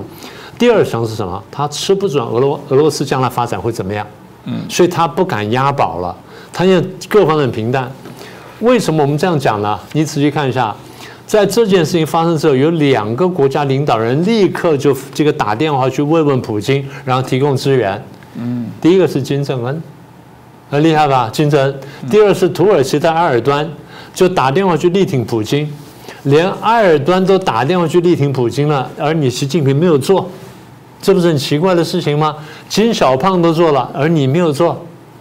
[0.60, 1.44] 第二层是什么？
[1.52, 4.04] 他吃不准俄罗俄罗斯将来发展会怎么样，
[4.48, 6.16] 嗯，所以他不敢押宝了。
[6.52, 7.92] 他现在各方面平淡。
[8.62, 9.80] 为什么我们这样讲呢？
[9.94, 10.76] 你仔细看一下，
[11.28, 18.04] 在这件事情发生之后，有两个国家领导人立刻就这个打电话去慰问普京，然后提供支援。
[18.36, 19.84] 嗯，第一个是金正恩，
[20.72, 21.30] 很厉害吧？
[21.32, 21.80] 金正恩。
[22.10, 23.70] 第二是土耳其的埃尔端，
[24.14, 25.72] 就打电话去力挺普京，
[26.24, 30.28] 连埃尔端都打电话去力挺普京了，而你习近平没有做。
[31.02, 32.36] 这不是很奇怪的事情吗？
[32.68, 34.78] 金小胖都做了，而你没有做，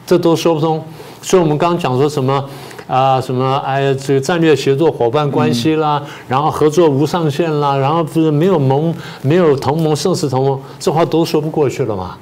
[0.07, 0.83] 这都说不通。
[1.23, 2.45] 所以我们刚讲说什么
[2.87, 12.17] 啊，什么哎，这个战略协作伙伴关系啦，然后合作无上限啦，然后不是没有盟，没有同盟，胜似同盟，这话都说不过去了嘛。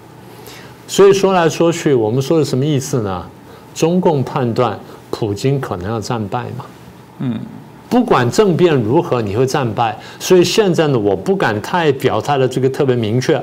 [0.86, 3.24] 所以说来说去，我们说的什么意思呢？
[3.74, 4.78] 中共判断
[5.10, 6.64] 普京可能要战败嘛？
[7.18, 7.38] 嗯。
[7.94, 13.40] 不管政变如何，你会战败，所以现在呢，我不敢太表态的这个特别明确。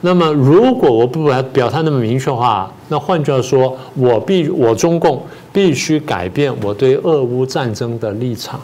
[0.00, 8.60] 那么，如果我不表表态那么明确的话，那换句话说，我必我中共必须改变我对俄乌战争的立场，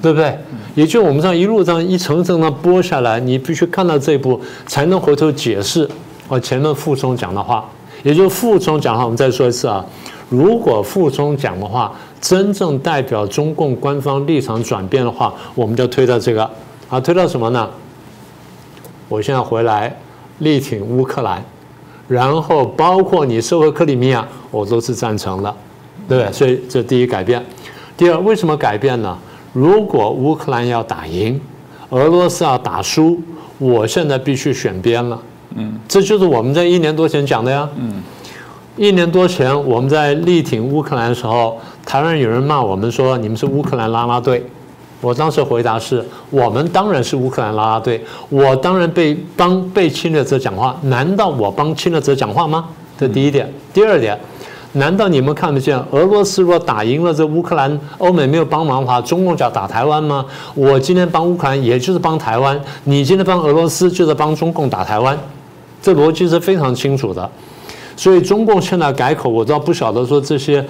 [0.00, 0.38] 对不对？
[0.76, 5.90] 也就我们这样一路这样一层层的剥下来，你必须看到这一步，才能回头解释
[6.28, 7.68] 我前面傅聪讲的话。
[8.04, 9.84] 也就傅聪讲的话，我们再说一次啊，
[10.28, 11.92] 如果傅聪讲的话。
[12.20, 16.42] 真正代表中共官方立场转变的话，我们就推到这个
[16.90, 17.70] 啊，推到什么呢？
[19.08, 19.96] 我现在回来
[20.38, 21.40] 力挺乌克兰，
[22.08, 25.54] 然后包括你收回克里米亚，我都是赞成的，
[26.08, 26.32] 对不对？
[26.32, 27.40] 所以这第一改变。
[27.96, 29.16] 第二，为什么改变呢？
[29.52, 31.40] 如果乌克兰要打赢，
[31.90, 33.22] 俄罗斯要打输，
[33.58, 35.22] 我现在必须选边了。
[35.54, 37.68] 嗯，这就是我们在一年多前讲的呀。
[37.76, 38.02] 嗯，
[38.78, 41.58] 一年多前我们在力挺乌克兰的时候。
[41.84, 44.44] 台湾有人骂我们说你们是乌克兰拉拉队，
[45.00, 52.66] 我当时回答是我们当然是乌克兰拉拉队，我当然被帮被侵略者讲话，难道我帮侵略者讲话吗？
[52.98, 53.50] 这第一点。
[53.72, 54.20] 第二点，
[54.72, 60.22] 难道你们看不见俄罗斯若打赢了这乌克兰，欧美没有帮忙的话，中共就要打台湾吗？
[60.54, 65.18] 我今天帮乌克兰也就是帮台湾，你今天帮俄罗斯就是帮中共打台湾，
[65.80, 67.30] 这逻辑是非常清楚的。
[67.98, 70.64] 所以中共现在改口，我倒不晓得说这些。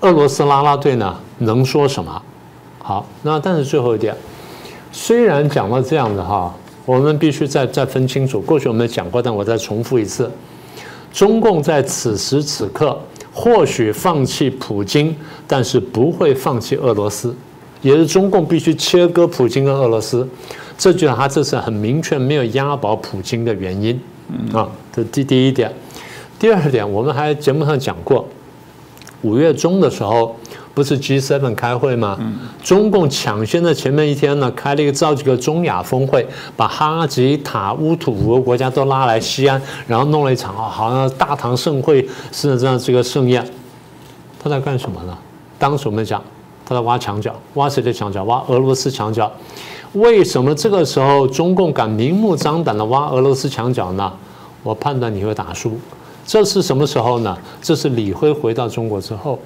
[0.00, 2.22] 俄罗斯拉拉队呢能说什么？
[2.78, 4.16] 好，那但是最后一点，
[4.92, 6.54] 虽然讲到这样的哈，
[6.86, 8.40] 我们必须再再分清楚。
[8.40, 10.30] 过去我们讲过，但我再重复一次：
[11.12, 12.96] 中共在此时此刻
[13.32, 15.16] 或许放弃普京，
[15.48, 17.34] 但是不会放弃俄罗斯，
[17.82, 20.24] 也是中共必须切割普京跟俄罗斯。
[20.78, 24.00] 这就是他这是很明确没有押宝普京的原因
[24.52, 24.68] 啊。
[24.92, 25.72] 这第第一点，
[26.38, 28.24] 第二点，我们还节目上讲过。
[29.22, 30.36] 五月中的时候，
[30.72, 32.16] 不是 G7 开会吗？
[32.62, 36.24] 中共抢先在前面一天呢，开了一个召集个中亚峰会，
[36.56, 43.44] 把哈吉塔乌土五个国家都拉来西安，然后弄了一场啊，好像大唐盛会似的这样这个盛宴。
[44.40, 45.18] 他在干什么呢？
[45.58, 46.22] 当时我们讲，
[46.64, 48.22] 他在挖墙角，挖谁的墙角？
[48.22, 49.28] 挖俄罗斯墙角。
[49.94, 54.12] 为什么这个时候中共敢明目张胆的挖俄罗斯墙角呢？
[54.62, 55.76] 我判断你会打输。
[56.28, 57.34] 这是什么时候呢？
[57.62, 59.38] 这是李辉回到中国之后，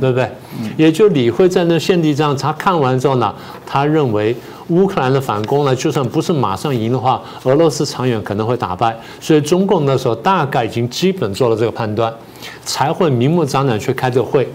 [0.00, 0.28] 对不对？
[0.76, 3.32] 也就李辉在那献地上，他看完之后呢，
[3.64, 4.36] 他认为
[4.70, 8.96] 乌克兰的反攻呢，就算不是马上赢的话，俄罗斯长远可能会打败。
[9.20, 12.12] 所以中共那时候大概已经基本做了这个判断，
[12.64, 14.48] 才会明目张胆去开这个会，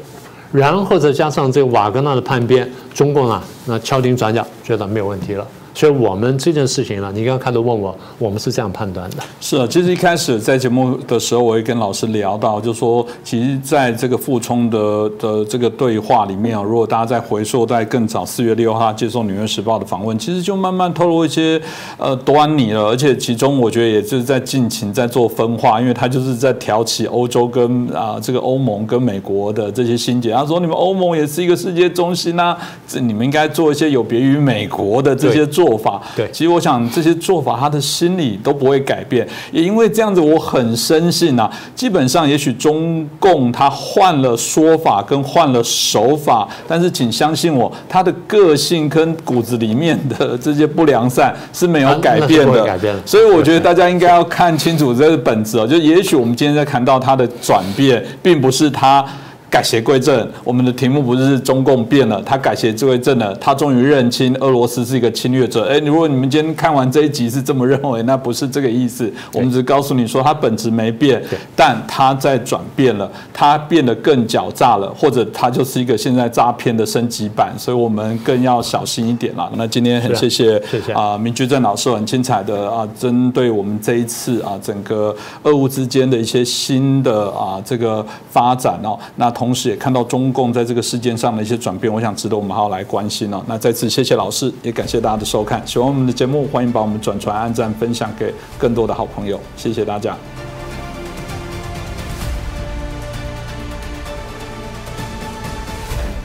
[0.51, 5.47] 然后再加上这瓦格纳的叛变，中共啊，那敲定转角，觉得没有问题了。
[5.79, 9.15] 所以，我们这件事情呢，你刚刚开头问我，我们是这样判断的。
[9.39, 21.61] 是啊，其实一开始在节目的时候，我也跟老师聊到，就说，其实在这个傅聪的的这个对话里面啊，如果大家在回溯在更早四月六号接受《纽约时报》的访问，其实就慢慢透露一些
[21.97, 22.89] 呃端倪了。
[22.89, 30.33] 而且其中，我觉得也就是在尽情在做分化，因为他就是在挑起欧洲跟啊这个欧盟跟美国的这些心结。
[30.33, 35.68] 他说，你们欧盟也是一个世界中心呐，这你们应该做一些有别于美国的这些做。
[35.69, 36.01] 做法。
[36.15, 52.63] 对其实我想这些做法，他的心理都不会改变，也因为这样子，我很深信啊，基本上也许中共他换了说法跟换了手法，但是请相信我，他的个性跟骨子里面的这些不良善是没有改变的。
[52.63, 59.05] 改变的所以我觉得大家应该要看清楚这个本质哦，就也许我们今天在谈到他的转变，并不是他。
[59.49, 65.65] 改邪归正，我们的题目不是中共变了，他改邪归正了，他终于认清俄罗斯是一个侵略者。
[65.67, 69.11] 哎，如果你们今天看完这一集是这么认为，那不是这个意思。
[69.33, 71.21] 我们只告诉你说，他本质没变，
[71.55, 79.49] 但他在转变了，他变得更狡诈了，或者他就是一个现在诈骗的升级版，所以我们更要小心一点啦。
[79.55, 93.41] 那今天很谢谢谢谢啊，明居正老师很精彩的啊，针对我们这一次啊整个俄乌之间的一些新的啊这个发展哦，那同时也看到中共在这个事件上的一些转变，我想值得我们好好来关心哦。
[93.47, 95.65] 那再次谢谢老师，也感谢大家的收看。
[95.65, 100.17] 喜欢我们的节目，欢迎把我们转传、按赞、分享给更多的好朋友，谢谢大家。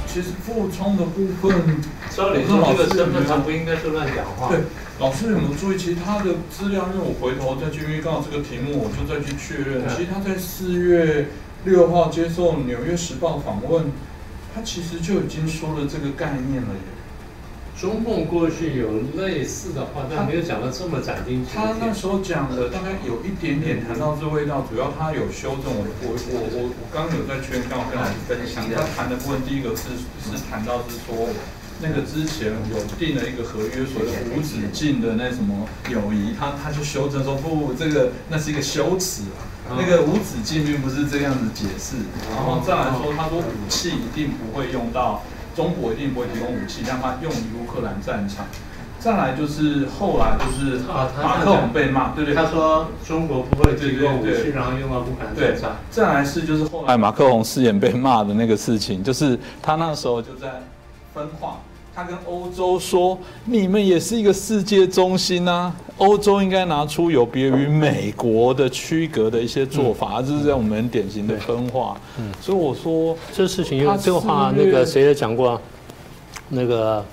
[0.08, 1.80] 其实复冲的部分。
[2.10, 4.48] 照理说这个身份上不应该是乱讲话。
[4.48, 4.58] 对，
[4.98, 5.78] 老师有没有注意？
[5.78, 9.82] 其实他的资料，因为我回头再去预告这个题目，我就再去确认。
[9.88, 11.28] 其实他在四月
[11.64, 13.90] 六号接受《纽约时报》访问，
[14.54, 16.80] 他其实就已经说了这个概念了耶。
[17.80, 21.60] 中共过去有类似的话，但没有讲的这么斩钉截铁。
[21.60, 25.72] 他那时候讲的大概有一点点谈到这味道，主要他有修正。
[25.74, 29.88] 我我我我我刚有在圈刚跟老师分享，他谈的部分第一个是
[30.22, 31.28] 是谈到是说。
[31.82, 41.96] 那个之前有定了一个合约，所谓的无止境的那什么友谊，他他就修正说不，这个那是一个修辞啊，那个无止境并不是这样子解释。
[42.34, 45.22] 然后再来说，他说武器一定不会用到，
[45.56, 48.46] 中国一定不会提供武器让他用于乌克兰战场。
[48.98, 50.80] 再来就是后来就是
[51.22, 55.76] 马克龙被骂，对对，他说中国不会提供武器，然后用到乌克兰战场。
[55.90, 60.62] 再来是就是后来马克龙饰演被骂的那个事情，就是他那时候就在。
[61.14, 61.60] 分化，
[61.96, 75.60] 他跟欧洲说：“你们也是一个世界中心啊，欧洲应该拿出有别于美国的区隔的一些做法，这是在我们很典型的分化。”嗯，所以我说这事情，这个话那个谁也讲过，
[76.48, 77.04] 那个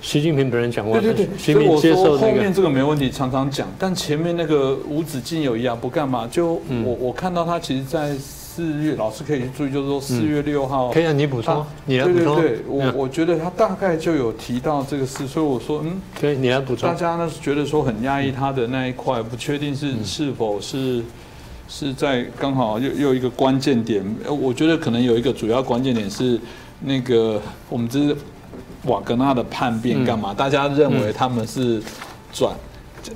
[0.00, 0.98] 习近平本人讲过。
[0.98, 6.26] 对对对，所以我说后面这个没问题，常常讲，但前面那个无止境有一样不干嘛？
[6.30, 8.16] 就我我看到他其实，在。
[8.52, 12.34] 四月老师可以去注意，就是说四月六号，可以啊你补充，你来补充。
[12.34, 16.88] 对对对，我我觉得他大概就有提到这个事，所以我说，嗯，可以，你来补充。
[16.88, 21.00] 大家呢是觉得说很压抑他的那一块，不确定是是否是
[21.68, 24.04] 是在刚好又又一个关键点。
[24.26, 26.38] 我觉得可能有一个主要关键点是
[26.80, 28.16] 那个我们这是
[28.86, 30.34] 瓦格纳的叛变干嘛？
[30.34, 31.80] 大家认为他们是
[32.32, 32.52] 转。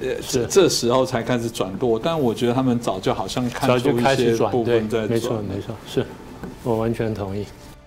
[0.00, 5.08] 呃，是这时候才开始转舵，但我觉得他们早就好像看出一些部分在转。
[5.08, 6.04] 没错，没错，是
[6.62, 7.44] 我完全同意。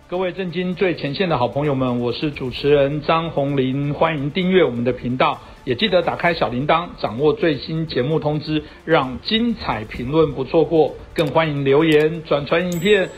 [0.09, 10.95] 各位震惊最前线的好朋友们，我是主持人张宏林，欢迎订阅我们的频道，也记得打开小铃铛，掌握最新节目通知，让精彩评论不错过。
[11.13, 13.09] 更欢迎留言转传影片。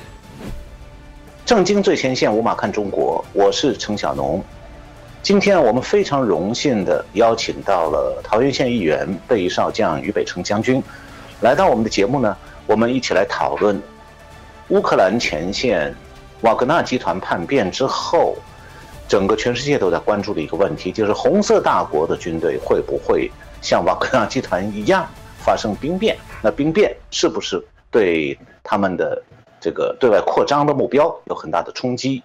[1.45, 4.43] 震惊最前线，无马看中国，我是程小农。
[5.21, 10.81] 今天我们非常荣幸地邀请到了桃源县议员备少将于北城将军，
[11.41, 13.79] 来到我们的节目呢，我们一起来讨论
[14.69, 15.93] 乌克兰前线
[16.41, 18.37] 瓦格纳集团叛变之后，
[19.09, 23.29] 整个全世界都在关注的一个问题，就是红色大国的军队会不会
[23.61, 25.05] 像瓦格纳集团一样
[25.37, 26.17] 发生兵变？
[26.41, 29.21] 那兵变是不是对他们的
[29.59, 32.23] 这个对外扩张的目标有很大的冲击？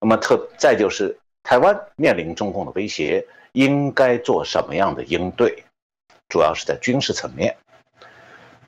[0.00, 1.16] 那么特再就是。
[1.44, 5.64] 台湾面临中共的威胁，应该做什么样的应对？
[6.28, 7.54] 主要是在军事层面。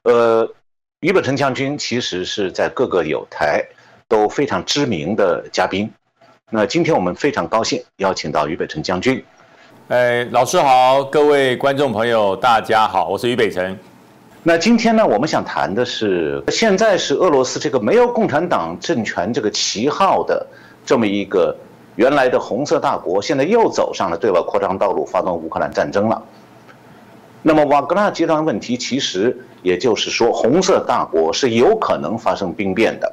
[0.03, 0.47] 呃，
[1.01, 3.65] 于本成将军其实是在各个有台
[4.09, 5.91] 都非常知名的嘉宾。
[6.51, 9.25] 那今天我们非常高兴邀请到于北辰将军。
[9.89, 13.79] 哎，老师好，各位观众朋友，大家好，我是于北辰。
[14.43, 20.45] 那今天呢，我们想谈的是，现在是俄罗斯这个没有共产党政权这个旗号的
[20.85, 21.57] 这么一个。
[21.97, 26.23] 原来的红色大国现在又走上了对外扩张道路，发动乌克兰战争了。
[27.43, 33.13] 那么瓦格纳集团问题，其实也就是说，红色大国是有可能发生兵变的。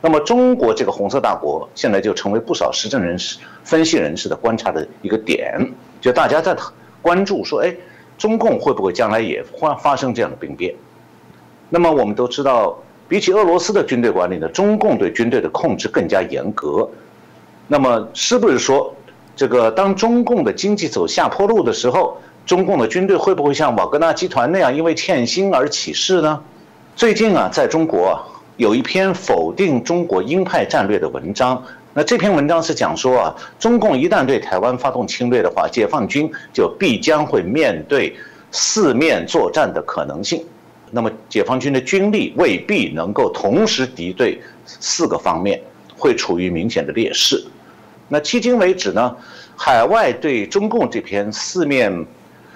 [0.00, 5.58] 那么中国这个红色大国，现在就成为不少时政人士、分析人士的观察的一个点，
[6.00, 6.56] 就大家在
[7.00, 7.74] 关注说，哎，
[8.18, 10.74] 中共会不会将来也发发生这样的兵变？
[11.70, 12.76] 那么我们都知道，
[13.08, 16.88] 比起俄罗斯的军队管理呢，中共对军队的控制更加严格。
[17.68, 18.94] 那么是不是说，
[19.36, 26.40] 这个当中共的经济走下坡路的时候，中共的军队会不会像瓦格纳集团那样因为欠薪而起事呢？
[26.96, 28.18] 最近啊，在中国
[28.56, 31.62] 有一篇否定中国鹰派战略的文章。
[31.92, 38.16] 那这篇文章是讲说啊，中共一旦对台湾发动侵略的话，解放军就必将会面对
[38.50, 40.42] 四面作战的可能性。
[40.90, 45.60] 那么解放军的军力未必能够同时敌对四个方面，
[45.96, 47.44] 会处于明显的劣势。
[48.08, 49.16] 那迄今为止呢，
[49.56, 52.06] 海外对中共这篇四面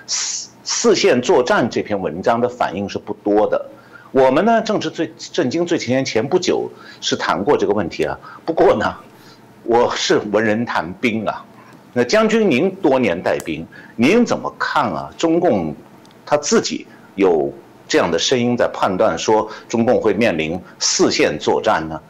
[0.06, 3.64] 四四线作战这篇文章的反应是不多的。
[4.10, 8.18] 我们呢，正是最震惊最前沿前不久是谈过这个问题啊。
[8.44, 8.94] 不过呢。
[9.64, 11.40] 我是文人谈兵啊，
[11.92, 15.08] 那将军您多年带兵，您怎么看啊？
[15.16, 15.72] 中共
[16.26, 16.84] 他自己
[17.14, 17.48] 有
[17.86, 22.00] 这样的声音在判断说，中共会面临四线作战呢？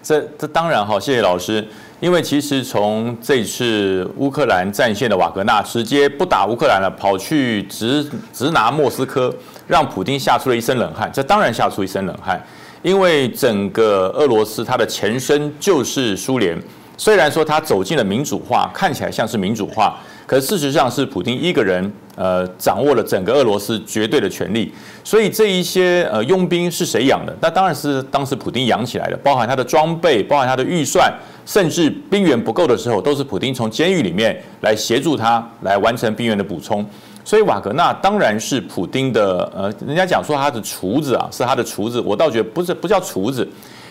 [0.00, 1.66] 这这当然哈，谢谢老师。
[2.02, 9.32] 因为其实从这次乌克兰战线的瓦格纳直接不打乌克兰了，跑去直直拿莫斯科，
[9.68, 11.08] 让普京吓出了一身冷汗。
[11.14, 12.44] 这当然吓出一身冷汗，
[12.82, 16.60] 因为整个俄罗斯它的前身就是苏联。
[16.98, 19.96] 虽然说它走进了民主化，看起来像是民主化，
[20.26, 24.72] 可事实上是普京一个人，呃，掌握了整个俄罗斯绝对的权力。
[25.04, 27.36] 所以这一些呃佣兵是谁养的？
[27.40, 31.12] 那当然是当时普京养起来的，包含他的装备，包含他的预算，
[31.44, 36.86] 甚至兵源不够的时候，都是普京从监狱里面来协助他来完成兵源的补充。
[37.24, 43.46] 所以瓦格纳当然是普京的，呃，人家讲说他的厨子啊，是他的厨子，我倒觉得不是，不叫厨子。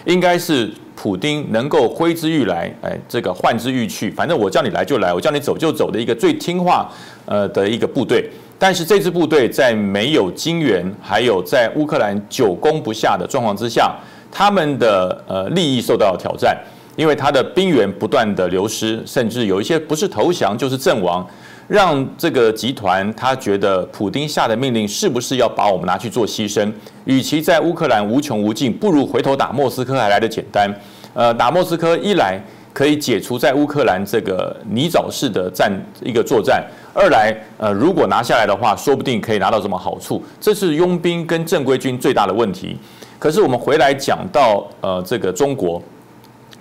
[0.06, 6.88] 应该是普丁能够挥之欲来，哎，这个换之欲去，反正我叫你来就来，我叫你走就走的一个最听话，
[7.26, 8.30] 呃的一个部队。
[8.60, 13.96] 但是这支部队在没有金援，还有在乌克兰久攻不下的状况之下，
[14.32, 16.56] 他们的呃利益受到了挑战，
[16.96, 21.28] 因为他的兵员不断的流失，甚至有一些不是投降就是阵亡。
[21.72, 26.70] 让这个集团他觉得普丁下的命令是不是要把我们拿去做牺牲？
[27.06, 30.70] 与其在乌克兰无穷无尽，不如回头打莫斯科还来得简单。
[31.14, 32.38] 呃，打莫斯科一来
[32.74, 35.72] 可以解除在乌克兰这个泥沼式的战
[36.04, 36.62] 一个作战，
[36.94, 40.22] 二来呃如果拿下来的话，说不定可以拿到什么好处。
[40.42, 42.78] 这是佣兵跟正规军最大的问题。
[43.18, 45.82] 可是我们回来讲到呃这个中国，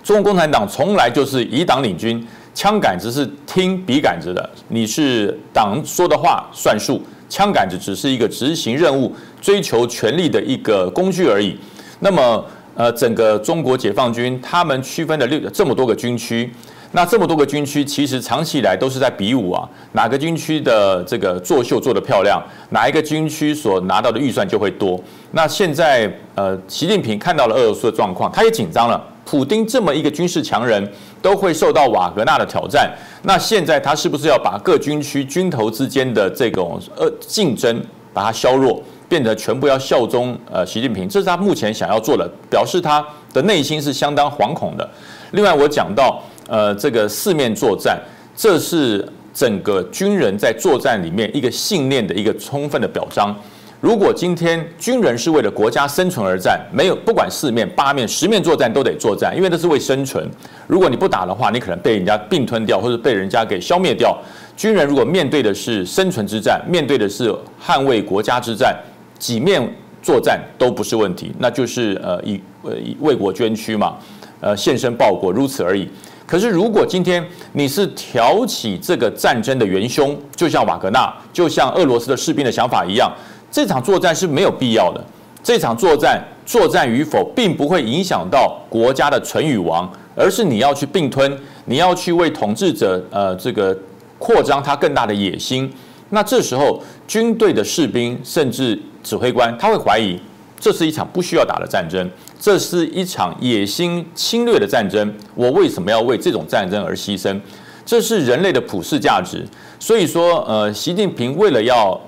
[0.01, 2.25] 中国共产党从来就是以党领军。
[2.53, 11.57] 枪杆子是听笔杆子的，你是党说的话算数，枪杆子只是一个执行任务、追求权力的一个工具而已。
[11.99, 12.45] 那么，
[12.75, 16.51] 呃，整个中国解放军他们区分的六这么多个军区，
[16.91, 22.41] 那这么多个军区其实长期以来都是在比武啊，哪个军区的这个作秀做得漂亮，
[22.71, 25.01] 哪一个军区所拿到的预算就会多。
[25.31, 29.01] 那现在，呃，习近平看到了俄罗斯的状况，他也紧张了。
[29.31, 30.85] 普丁这么一个军事强人，
[31.21, 32.91] 都会受到瓦格纳的挑战。
[33.23, 37.81] 那现在他是不是要把各军区军头之间的这种呃竞争，
[38.13, 41.07] 把它削弱，变得全部要效忠呃习近平？
[41.07, 43.01] 这是他目前想要做的，表示他
[43.31, 44.89] 的内心是相当惶恐的。
[45.31, 47.97] 另外，我讲到呃这个四面作战，
[48.35, 53.33] 这是整个军人在作战里面一个信念的一个充分的表彰。
[53.81, 60.29] 如果今天军人是为了国家生存而战，没有不管四面八面十面作战都得作战，因为那是为生存。
[60.67, 64.15] 如果你不打的话，你可能被人家并吞掉，或者被人家给消灭掉。
[64.55, 68.77] 军人如果面对的是生存之战，面对的是捍卫国家之战，
[69.17, 69.67] 几面
[70.03, 73.97] 作战都不是问题，那就是呃以呃以为国捐躯嘛，
[74.41, 75.89] 呃献身报国，如此而已。
[76.27, 83.11] 可是如果今天你是挑起这个战争的元凶，就像瓦格纳，就像俄罗斯的士兵的想法一样。
[83.51, 85.03] 这场作战是没有必要的。
[85.43, 93.77] 这场作战作战与否，并不会影响到国家的存与亡，而是你要去并吞，你要去为统治者呃这个
[94.17, 95.71] 扩张他更大的野心。
[96.09, 100.19] 那这时候，军队的士兵甚至指挥官，他会怀疑，
[100.59, 102.07] 这是一场不需要打的战争，
[102.39, 105.11] 这是一场野心侵略的战争。
[105.33, 107.39] 我为什么要为这种战争而牺牲？
[107.83, 109.43] 这是人类的普世价值。
[109.79, 111.99] 所以说，呃，习近平为了要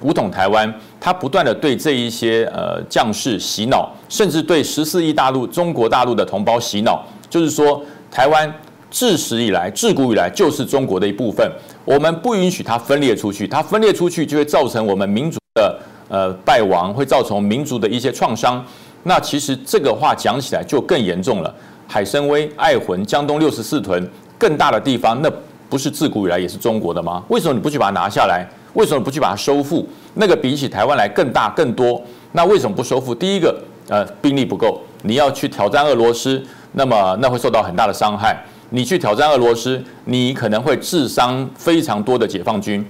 [0.00, 0.72] 古统台湾。
[0.98, 8.52] 他不断的对这一些呃将士洗脑，甚至对十四亿大陆中国大陆的同胞洗脑，就是说台湾
[8.90, 11.50] 自始以来、自古以来就是中国的一部分，
[11.84, 15.78] 我们不允许它分裂出去，它分裂出去就会造成我们民族的
[16.08, 18.62] 呃败亡，会造成民族的一些创伤。
[19.04, 21.54] 那其实这个话讲起来就更严重了。
[21.88, 25.32] 海参崴、爱魂、江东六十四屯更大的地方，那
[25.70, 27.22] 不是自古以来也是中国的吗？
[27.28, 28.46] 为什么你不去把它拿下来？
[28.74, 29.88] 为什么不去把它收复？
[30.14, 32.02] 那个比起台湾来更大更多，
[32.32, 33.14] 那为什么不收复？
[33.14, 36.42] 第一个，呃，兵力不够，你要去挑战俄罗斯，
[36.72, 38.36] 那么那会受到很大的伤害。
[38.70, 42.84] 你去挑战俄罗斯，你可能会致伤非常多的解放军。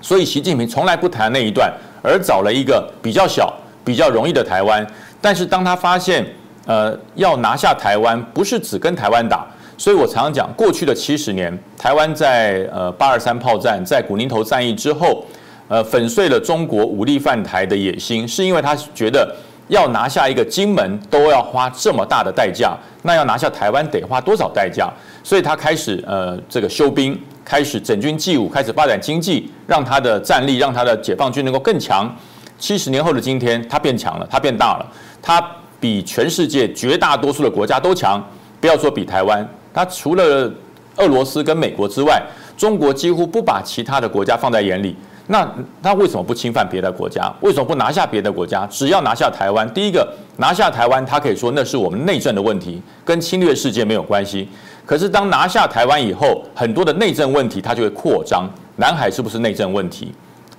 [0.00, 3.52] 所以习近平从来不谈那一段，而找了一个比较小、
[3.84, 4.84] 比较容易的台湾。
[5.20, 6.26] 但是当他发现，
[6.66, 9.46] 呃，要拿下台湾，不是只跟台湾打。
[9.76, 15.24] 所以我常常讲，过去的七十年，台湾在呃八二三炮战、在古宁头战役之后，
[15.68, 19.34] 呃粉碎了中国武力犯台的野心，是因为他觉得
[19.68, 24.92] 要拿下一个金门都要花这么大的代价，那要拿下台湾得花多少代价？
[25.24, 27.20] 所以他开始呃这个修兵。
[27.44, 32.08] 开始整军纪武，开始发展经济，让他的战力，让他的解放军能够更强。
[32.56, 34.86] 七十年后的今天，他变强了，他变大了，
[35.20, 35.44] 他
[35.80, 38.24] 比全世界绝大多数的国家都强。
[38.60, 40.52] 不要说比台湾，他除了
[40.96, 42.22] 俄罗斯跟美国之外，
[42.56, 44.96] 中国几乎不把其他的国家放在眼里。
[45.28, 45.48] 那
[45.80, 47.32] 他为什么不侵犯别的国家？
[47.40, 48.66] 为什么不拿下别的国家？
[48.66, 50.06] 只要拿下台湾，第一个
[50.36, 54.48] 拿下台湾，他可以说那是我们内政的问题，跟侵略世界没有关系。
[54.84, 58.50] 可是当拿下台湾以后，很多的内政问题它就会扩张。
[58.76, 60.12] 南海是不是内政问题？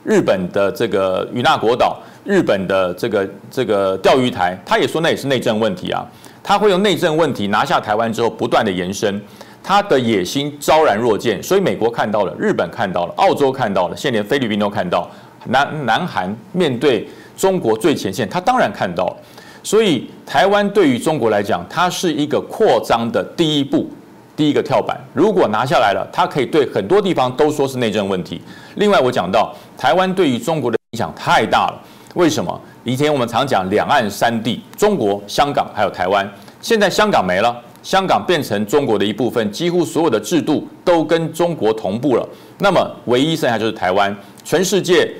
[0.03, 6.05] 日本的这个与那国岛，日本的这个这个钓鱼台，他也说那也是内政问题啊。
[6.43, 9.19] 他会用内政问题拿下台湾之后，不断的延伸，
[9.63, 11.41] 他的野心昭然若见。
[11.41, 15.09] 所以美国看到了，日本看到了，澳洲看到了，现在连菲律宾都看到。
[15.45, 19.17] 南南韩面对中国最前线，他当然看到了。
[19.63, 23.89] 所以台湾对于中国来讲，它是一个扩张的第一步。
[24.35, 28.41] 第一个跳板，如果拿下来了，它可以对很多地方都说是内政问题。
[28.75, 31.79] 另外，我讲到台湾对于中国的影响太大了。
[32.13, 32.61] 为什么？
[32.83, 36.29] 以前我们常讲两岸三地，中国、香港还有台湾。
[36.61, 42.27] 现在香港没了，香港变成中国的一部分，几乎所有的制度都跟中国同步了。
[42.59, 44.15] 那么，唯一剩下就是台湾。
[44.43, 45.11] 全世界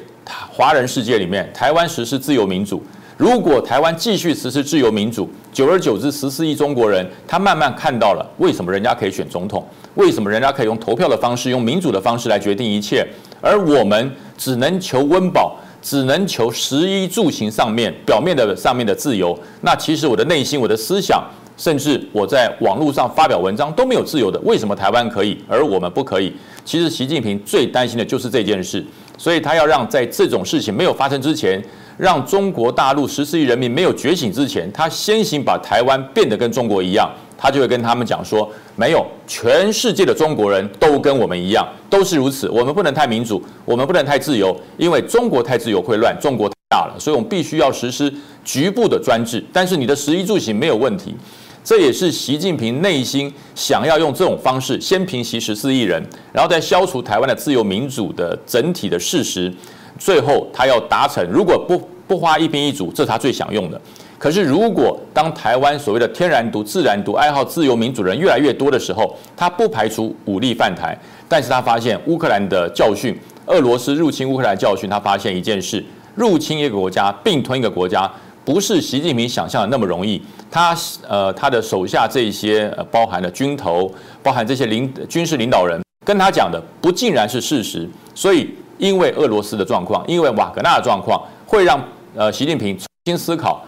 [0.52, 2.82] 华人世界里面，台湾实施自由民主。
[3.18, 9.66] 如果台湾继续实施自由民主，久而久之，十四亿中国人他慢慢看到了为什么人家可以选总统，
[9.96, 13.06] 为什么人家可以用投票的方式、用民主的方式来决定一切，
[13.40, 19.38] 而我们只能求温饱，只能求食衣住行上面表面的上面的自由。
[19.62, 21.22] 那其实我的内心、我的思想，
[21.58, 24.40] 甚至我在网络上发表文章都没有自由的。
[24.40, 26.34] 为什么台湾可以，而我们不可以？
[26.66, 28.84] 其实习近平最担心的就是这件事，
[29.18, 31.62] 所以他要让在这种事情没有发生之前。
[31.96, 37.08] 让中国大陆十四亿人民没有觉醒之前，他先行把台湾变得跟中国一样，
[37.44, 42.48] 他就会跟他们讲说：没有，全世界的中国人都跟我们一样，都是如此。
[42.50, 48.12] 我们不能太民主，我们不能太自由，因为中国太自由会乱，中国太大了，所以我们必须要实施
[48.46, 49.44] 局部的专制。
[49.52, 51.14] 但是你的食衣住行没有问题，
[51.66, 59.54] 这也是习近平内心想要用这种方式先平息十四亿人，然后再消除台湾的自由民主的整体的事实。
[60.00, 63.82] 最后，他要达成，如果不不花一兵一卒，这是他最想用的。
[64.24, 70.98] 可是，如果当台湾所谓的天然独、自然独、爱好自由民主人越来越多的时候，他不排除武力犯台。
[71.28, 73.14] 但是他发现乌克兰的教训，
[73.48, 75.84] 俄罗斯入侵乌克兰教训，他发现一件事：
[76.16, 78.10] 入侵一个国家、并吞一个国家，
[78.46, 80.22] 不是习近平想象的那么容易。
[80.50, 80.74] 他
[81.06, 88.56] 呃，他的手下这些呃包含了军头，包含这些领军事领导人，跟他讲的不尽然是事实，所以。
[88.80, 91.80] 因为俄罗斯的状况，因为瓦格纳的状况，会让
[92.16, 93.64] 呃习近平重新思考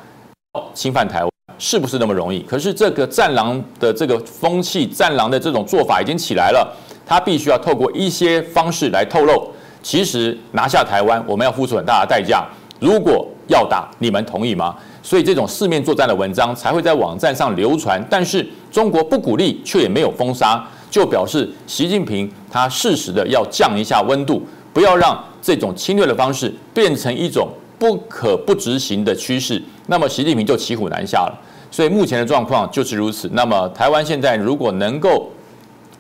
[0.73, 2.39] 侵犯台湾是不是那么容易。
[2.41, 6.67] 可是这个战狼的这个风气，战狼的这种做法已经起来了，
[7.05, 9.51] 他必须要透过一些方式来透露，
[9.81, 12.45] 其实拿下台湾我们要付出很大的代价。
[12.79, 14.75] 如果要打，你们同意吗？
[15.01, 18.03] 所以这种四面作战的文章才会在网站上流传。
[18.09, 24.41] 但是中国不鼓励，却也没有封杀，就表示习近平他适时的要降一下温度。
[24.73, 27.47] 不要让这种侵略的方式变成一种
[27.77, 31.41] 不可不执行的趋势，那么习近平就骑虎难下了。
[31.71, 33.29] 所以目前的状况就是如此。
[33.33, 35.29] 那么台湾现在如果能够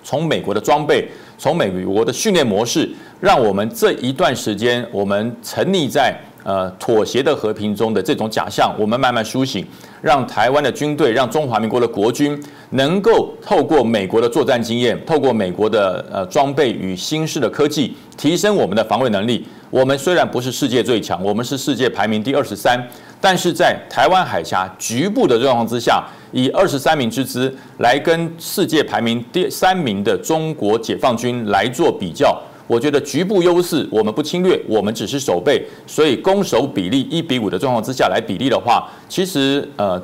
[0.03, 6.17] 从美国的装备、从美国的训练模式，让我们这一段时间我们沉溺在。
[6.45, 9.65] 呃，妥协的和平中的这种假象，我们慢慢苏醒，
[9.99, 12.39] 让台湾的军队，让中华民国的国军，
[12.69, 19.43] 能够透过美国的作战经验，透过美国的呃装备与新式的科技，提升我们的防卫能力。
[19.71, 22.79] 我们虽然不是世界最强，我们是世界排名第二十三，
[23.19, 32.39] 但是在台湾海峡局部的状况之下，以二十三名之姿来跟世界排名第三名的中国解放军来做比较。
[32.67, 40.01] 我觉得局部优势，我们不侵略，我们只是守备，所以攻守比例一比五的状况之下来比例的话，其实呃，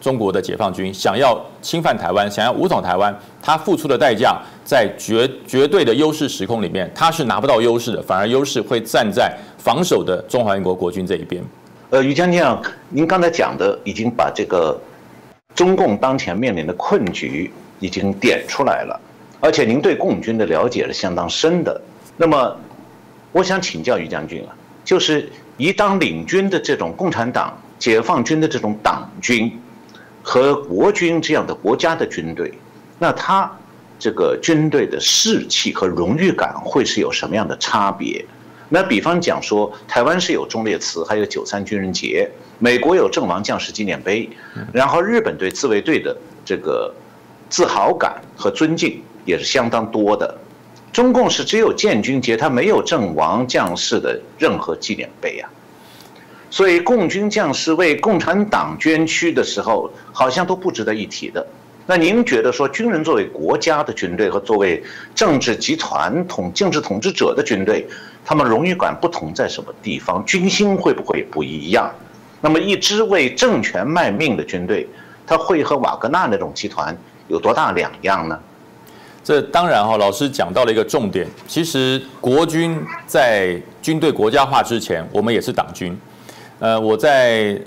[0.00, 11.42] 中国的解放军想要侵犯台湾，想要武统台湾，他付出的代价在绝绝对的优势时空里面，他是拿不到优势的，反而优势会站在防守的中华民国国军这一边。
[11.90, 14.78] 呃，于将军啊，您刚才讲的已经把这个
[15.56, 17.50] 中共当前面临的困局
[17.80, 19.00] 已经点出来了。
[19.38, 21.80] 而且您对共军的了解是相当深的。
[22.16, 22.56] 那么，
[23.32, 24.54] 我想请教于将军啊，
[24.84, 29.52] 就是一当领军的这种共产党、解放军的这种党军，
[30.22, 32.52] 和国军这样的国家的军队，
[32.98, 33.50] 那他
[33.98, 38.24] 这个军队的士气和荣誉感会是有什么样的差别？
[38.68, 44.28] 那比方讲说，台湾是有忠烈祠，还有九三军人节；美国有阵亡将士纪念碑，
[44.72, 46.92] 然后日本对自卫队的这个
[47.48, 50.36] 自豪感和尊敬也是相当多的。
[50.96, 55.50] 中共是只有建军节，它没有阵亡将士的任何纪念碑啊。
[56.48, 61.46] 所以，共军将士为共产党捐躯的时候，好像都不值得一提的。
[61.84, 64.82] 那您觉得说，军人作为国家的军队和作为
[65.14, 67.86] 政治集团统政治统治者的军队？
[68.24, 70.24] 他们荣誉感不同在什么地方？
[70.24, 71.92] 军心会不会不一样？
[72.40, 74.88] 那么一支为政权卖命的军队，
[75.26, 76.96] 它会和瓦格纳那种集团
[77.28, 78.40] 有多大两样呢？
[79.26, 81.26] 这当然哈，老师讲到了一个重点。
[81.48, 85.98] 其实国军在军队国家化之前，我们也是党军。
[86.60, 87.60] 呃，我在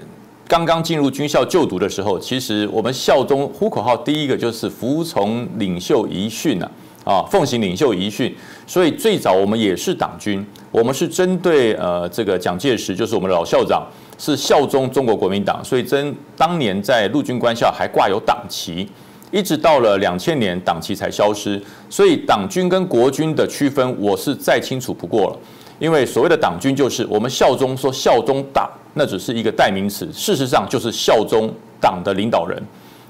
[0.48, 6.72] 刚刚进入军校就读的时候，其实我们校中呼口号第一个就是服从领袖遗训啊。
[7.04, 8.34] 啊，奉行领袖遗训，
[8.68, 13.86] 所以最早我们也是党军，我们是针对呃这个蒋介石，就是我们的老校长，
[14.18, 18.88] 是效忠中国国民党，所以真当年在陆军官校还挂有党旗，
[19.32, 25.38] 一直到了两千年党旗才消失，所以党军跟国军的区分我是再清楚不过了，
[25.78, 32.62] 因为所谓的党军就是我们效忠说效忠党，那只是一个代名词，事实上就是效忠党的领导人，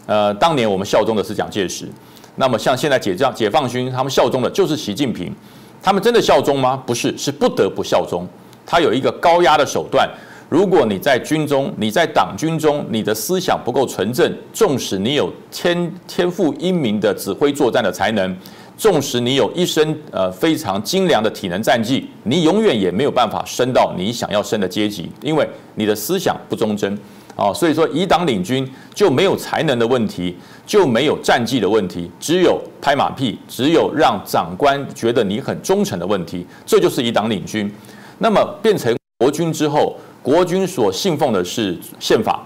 [0.06, 1.88] 呃，当年我们效忠的是蒋介石。
[2.36, 5.34] 那么像现在解放解放军，他们效忠的就是习近平，
[5.82, 6.82] 他们真的效忠吗？
[6.86, 8.28] 不是，是不得不效忠。
[8.66, 10.10] 他有一个高压的手段。
[10.50, 18.36] 如果你在军中，你在党军中，你的思想不够纯正，纵使你有天天赋英明的指挥作战的才能，
[18.76, 26.98] 纵使你有一身呃非常精良的体能战绩，你永远也没有办法升到你想要升的阶级，因为你的思想不忠贞。
[27.36, 30.36] 啊，所以说以党领军就没有才能的问题，
[30.66, 37.72] 就没有战绩的问题，只有拍马屁，只有让长官觉得你很忠诚的问题，这就是以党领军。
[38.18, 42.44] 那么变成国军之后，国军所信奉的是宪法，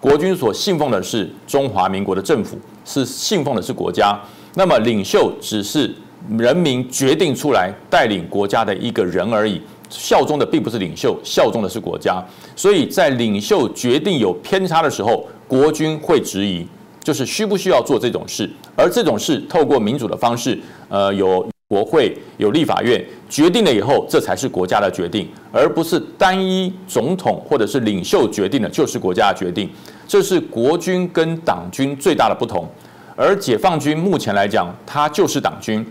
[0.00, 4.18] 国军所信奉的是中华民国的政府，是信奉的是国家。
[4.54, 5.94] 那么领袖只是
[6.36, 9.60] 人民决定出来带领国家的一个人而已。
[9.88, 12.22] 效忠的并不是领袖，效忠的是国家。
[12.56, 16.66] 所以在领袖决定有偏差的时候，国军会质疑，
[17.04, 18.50] 就是需不需要做这种事。
[18.74, 20.58] 而这种事透过民主的方式，
[20.88, 29.70] 呃，有国会、有立法院决定了以后，这才是国家的决定，而不是单一总统或者是领袖决定的，就是国家的决定。
[30.06, 32.68] 这是国军跟党军最大的不同。
[33.16, 35.82] 而解放军目前来讲，它就是党军，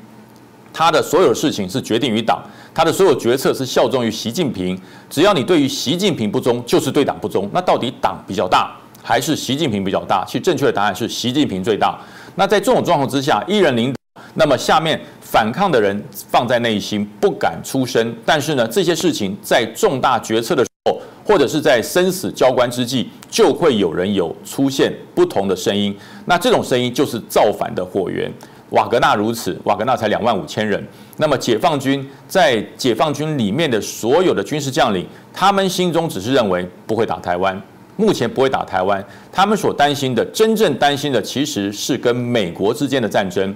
[0.71, 2.43] 它的所有事情是决定于党。
[2.75, 4.79] 他的所有决策是效忠于习近平，
[5.09, 7.49] 只要你对于习近平不忠，就是对党不忠。
[7.51, 8.71] 那到底党比较大，
[9.01, 10.23] 还是习近平比较大？
[10.27, 11.99] 其实正确的答案是习近平最大。
[12.35, 14.99] 那在这种状况之下，一人领导，那么下面
[15.31, 15.97] 反抗的人
[16.29, 18.13] 放在内心不敢出声。
[18.25, 25.95] 但是呢，这些事情在重大决策的时候，或者是在生死交关之际，就会有人有出现不同的声音。
[26.25, 28.29] 那这种声音就是造反的火源。
[28.71, 30.85] 瓦格纳如此，瓦格纳才两万五千人。
[31.15, 37.61] 那么解放军在解放军里面的所有的军事将领，他们心中只是认为不会打台湾，
[37.95, 39.01] 目前不会打台湾。
[39.31, 43.55] 他们所担心的，真正担心的其实是跟美国之间的战争。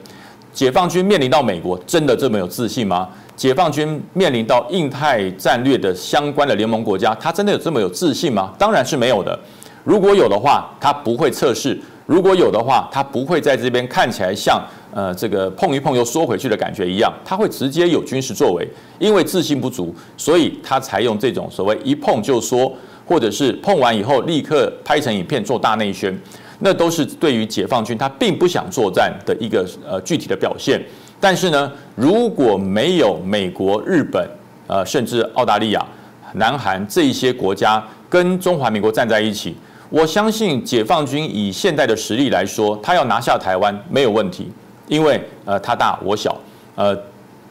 [0.56, 3.10] 解放军面临到美国，真的这么有自信吗？
[3.36, 8.54] 解放军面临到印太战略的相关的联盟国家，他真的有这么有自信吗？
[8.58, 9.38] 当然是没有的。
[9.84, 11.76] 如果有的话，他不会测试；
[12.06, 14.58] 如果有的话，他不会在这边看起来像。
[14.94, 18.66] 呃，这个碰一碰又缩回去的感觉一样，他会直接有军事作为，
[18.98, 22.72] 因为自信不足，所以他才用这种所谓一碰就缩，
[23.06, 26.18] 或者是碰完以后立刻拍成影片做大内宣，
[26.60, 30.82] 那都是对于解放军他并不想作战的一个呃具体的表现。
[31.20, 34.28] 但是呢，如果没有美国、日本，
[34.68, 35.86] 呃，甚至澳大利亚、
[36.34, 39.56] 南韩这一些国家跟中华民国站在一起，
[39.90, 44.52] 我相信解放军以现在的实力来说，他要拿下台湾没有问题。
[44.88, 46.38] 因为呃他大我小，
[46.76, 46.96] 呃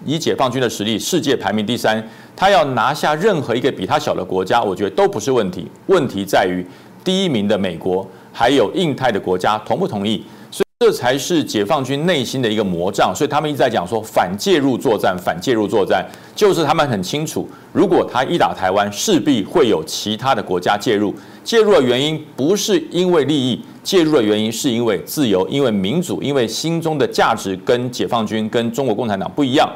[0.04, 5.66] 以解放军的实力，世界排名第三，他要拿下任何一个比他小的国家，我觉得都不是问题。
[5.86, 6.64] 问题在于
[7.02, 10.22] 第一名的美国，还有印太的国家同不同意。
[10.50, 16.06] 所以这才是解放军内心的一个魔障，所以他们一直在讲说反介入作战，反介入作战，
[16.36, 21.14] 就是他们很清楚，如果他一打台湾，势必会有其他的国家介入。
[21.42, 29.68] 介入的原因不是因为利益，介入的原因是因为自由，因为民主，因为心中的价值跟解放军、跟中国共产党不一样。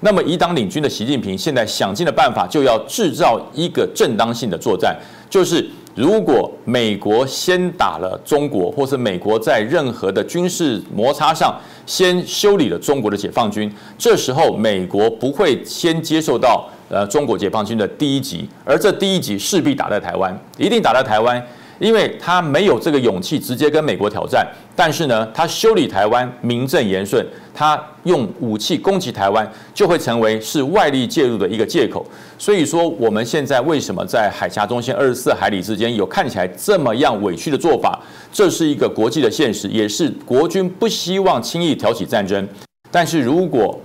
[0.00, 4.94] 那么以党领军的习近平现在想尽的办法，就要制造一个正当性的作战，
[5.34, 5.68] 就是。
[5.96, 11.56] 如果美国先打了中国，或是美国在任何的军事摩擦上
[11.86, 21.40] 先修理了中国的解放军，这时候美国不会先接受到呃中国解放军的第一级，而这第一级势必打在台湾，一定打在台湾。
[21.78, 24.46] 因为他没有这个勇气直接跟美国挑战，
[24.76, 32.06] 但是呢，他修理台湾名正言顺，他用武器攻击台湾，就会成为是外力介入的一个借口。
[32.38, 37.98] 所以说，我们现在为什么在海峡中线二十四海里之间有看起来这么样委屈的做法？
[38.32, 42.46] 这是一个国际的现实，也是国军不希望轻易挑起战争。
[42.90, 43.78] 但是如果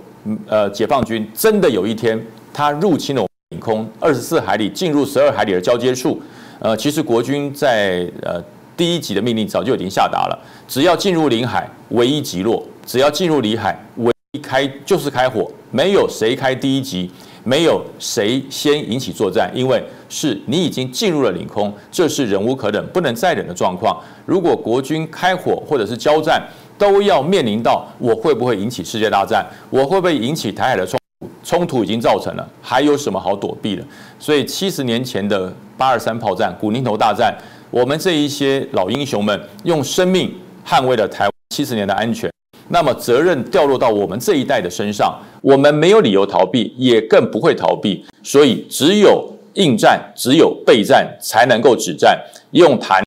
[0.46, 2.20] 呃解放军真的有一天
[2.52, 6.20] 他入侵了领空二十四海里，进入十二海里的交接处。
[6.60, 8.42] 呃，其实国军在呃
[8.76, 10.38] 第一级的命令早就已经下达了，
[10.68, 17.10] 只要进入领海，唯一击落；只要进入领海，唯一开就是开火，没有谁开第一级，
[17.44, 23.98] 没有谁先引起作战，因为是你已经进入了领空，这是忍无可忍、不能再忍的状况。
[24.26, 26.46] 如果国军开火或者是交战，
[26.76, 30.99] 都要面临到我会不会引起世界大战，我会不会引起台海的冲
[31.42, 33.82] 冲突已经造成了，还有什么好躲避的？
[34.18, 35.52] 所以七十年前的。
[35.80, 37.34] 八二三炮战、古宁头大战，
[37.70, 40.30] 我们这一些老英雄们用生命
[40.62, 42.30] 捍卫了台湾七十年的安全，
[42.68, 48.04] 那么责任掉落到我们这一代的身上，我们没有理由逃避，也更不会逃避。
[48.22, 52.20] 所以，只有应战，只有备战，才能够止战。
[52.50, 53.02] 用谈、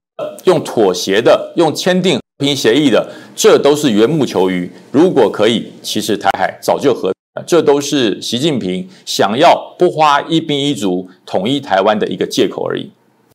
[0.46, 4.68] 用妥协的、用签订和平协议的，这都是缘木求鱼。
[4.92, 7.13] 如果可以，其实台海早就和。
[7.48, 12.92] 这都是习近平想要不花一兵一卒统一台湾的一个借口而已。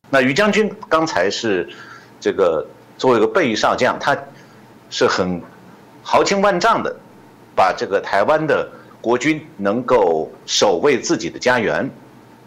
[0.09, 1.67] 那于将军刚才是
[2.17, 2.65] 这个
[2.97, 4.17] 作为一个备役少将，他
[4.89, 5.41] 是很
[6.01, 6.95] 豪情万丈的，
[7.53, 8.65] 把这个台湾的
[9.01, 11.89] 国军能够守卫自己的家园，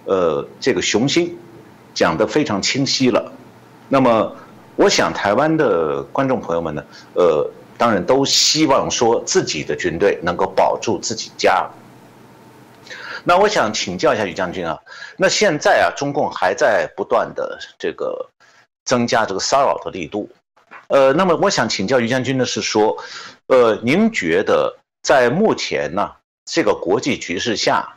[0.06, 1.36] 呃，这个雄心
[1.92, 3.30] 讲得非常清晰了。
[3.90, 4.34] 那么，
[4.74, 6.82] 我想台湾的观众朋友们呢，
[7.12, 7.46] 呃。
[7.82, 11.68] 当然都希望说自己的军队能够保住自己家。
[13.24, 14.78] 那我想请教一下于将军啊，
[15.16, 18.30] 那现在啊，中共还在不断的这个
[18.84, 20.30] 增加这个骚扰的力度，
[20.86, 22.96] 呃，那么我想请教于将军的是说，
[23.48, 24.72] 呃，您觉得
[25.02, 26.08] 在目前呢
[26.44, 27.92] 这个国际局势下，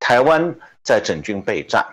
[0.00, 1.84] 台湾在整军备战，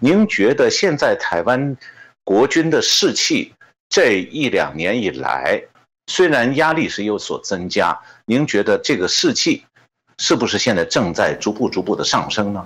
[0.00, 1.76] 您觉得现在台湾
[2.24, 3.54] 国军的士气
[3.88, 5.62] 这一两年以来？
[6.08, 9.62] 虽然压力是有所增加，您觉得这个士气
[10.16, 12.64] 是不是现在正在逐步逐步的上升呢？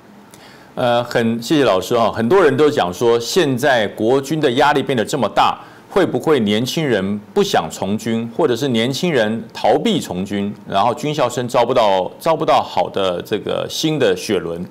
[0.76, 5.59] 呃，很谢谢老师啊，很多人都讲说，现在国军的压力变得这么大，
[5.90, 14.64] 会不会年轻人不想从军，或者是年轻人逃避从军，然后军校生招不到招不到好的这个新的血轮？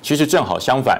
[0.00, 0.98] 其实正好相反，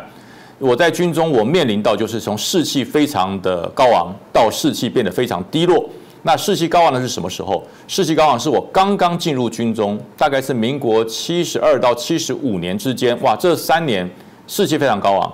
[0.59, 5.89] 我在军中我面临到就是从士气非常的高昂到士气变得非常低落。
[6.27, 7.63] 那士气高昂的是什么时候？
[7.87, 13.19] 士气高昂是我刚刚进入军中，大概是民国七十二到七十五年之间。
[13.21, 14.09] 哇，这三年
[14.47, 15.33] 士气非常高昂，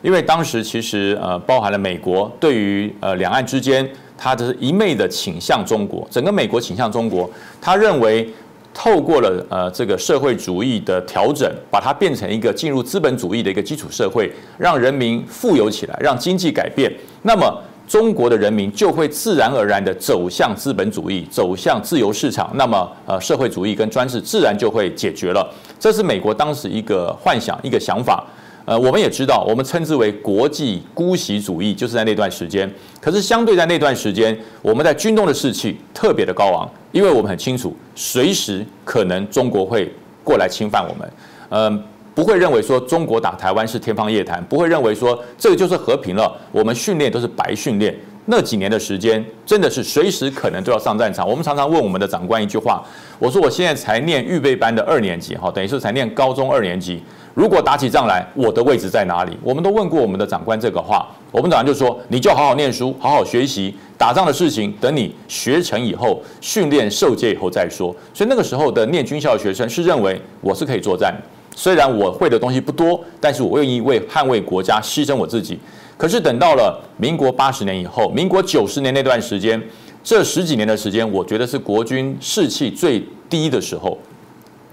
[0.00, 3.86] 因为当时其实呃包含了美国对于呃两岸之间，
[4.16, 7.30] 它的一昧的倾向中国，整个美国倾向中国，
[7.60, 8.26] 他认为
[8.72, 16.90] 透过了呃这个社会主义的调整，把它变成一个进入资本主义的一个基础社会，让人民富有起来，让经济改变。
[17.20, 25.44] 那么中国的人民就会自然而然的走向资本主义，走向自由市场，那么呃社会主义跟专制自然就会解决了。
[25.76, 28.24] 这是美国当时一个幻想，一个想法。
[28.64, 32.72] 呃，我们也知道，我们称之为国际姑息主义，就是在那段时间。
[33.00, 41.12] 可是相对在那段时间，我们在军中的士气特别的高昂，因为我们很清楚，随时可能中国会过来侵犯我们。
[41.48, 41.82] 嗯。
[42.20, 46.30] 不会认为说中国打台湾是天方夜谭，不会认为说这个就是和平了。
[46.52, 47.96] 我们训练都是白训练，
[48.26, 51.26] 那几年的时间真的是随时可能都要上战场。
[51.26, 52.84] 我们常常问我们的长官一句话，
[53.18, 57.02] 我说我现在才念预备班的二年级，哈，等于是才念高中二年级。
[57.32, 59.34] 如果打起仗来，我的位置在哪里？
[59.42, 67.96] 我们都问过我们的长官这个话，我们长官就说你就好好念书，好好学习，打仗的事情等你学成以后，训练受戒以后再说。
[68.12, 71.14] 所以那个时候的念军校的学生是认为我是可以作战。
[71.54, 75.58] 虽然我会的东西不多，但是我愿意为捍卫国家牺牲我自己。
[75.96, 79.62] 可是等到了民国八十年以后，民国九十年那段时间，
[80.02, 83.98] 这十几年的时间，我觉得是国军士气最低的时候。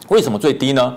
[0.08, 0.96] 为什么最低呢？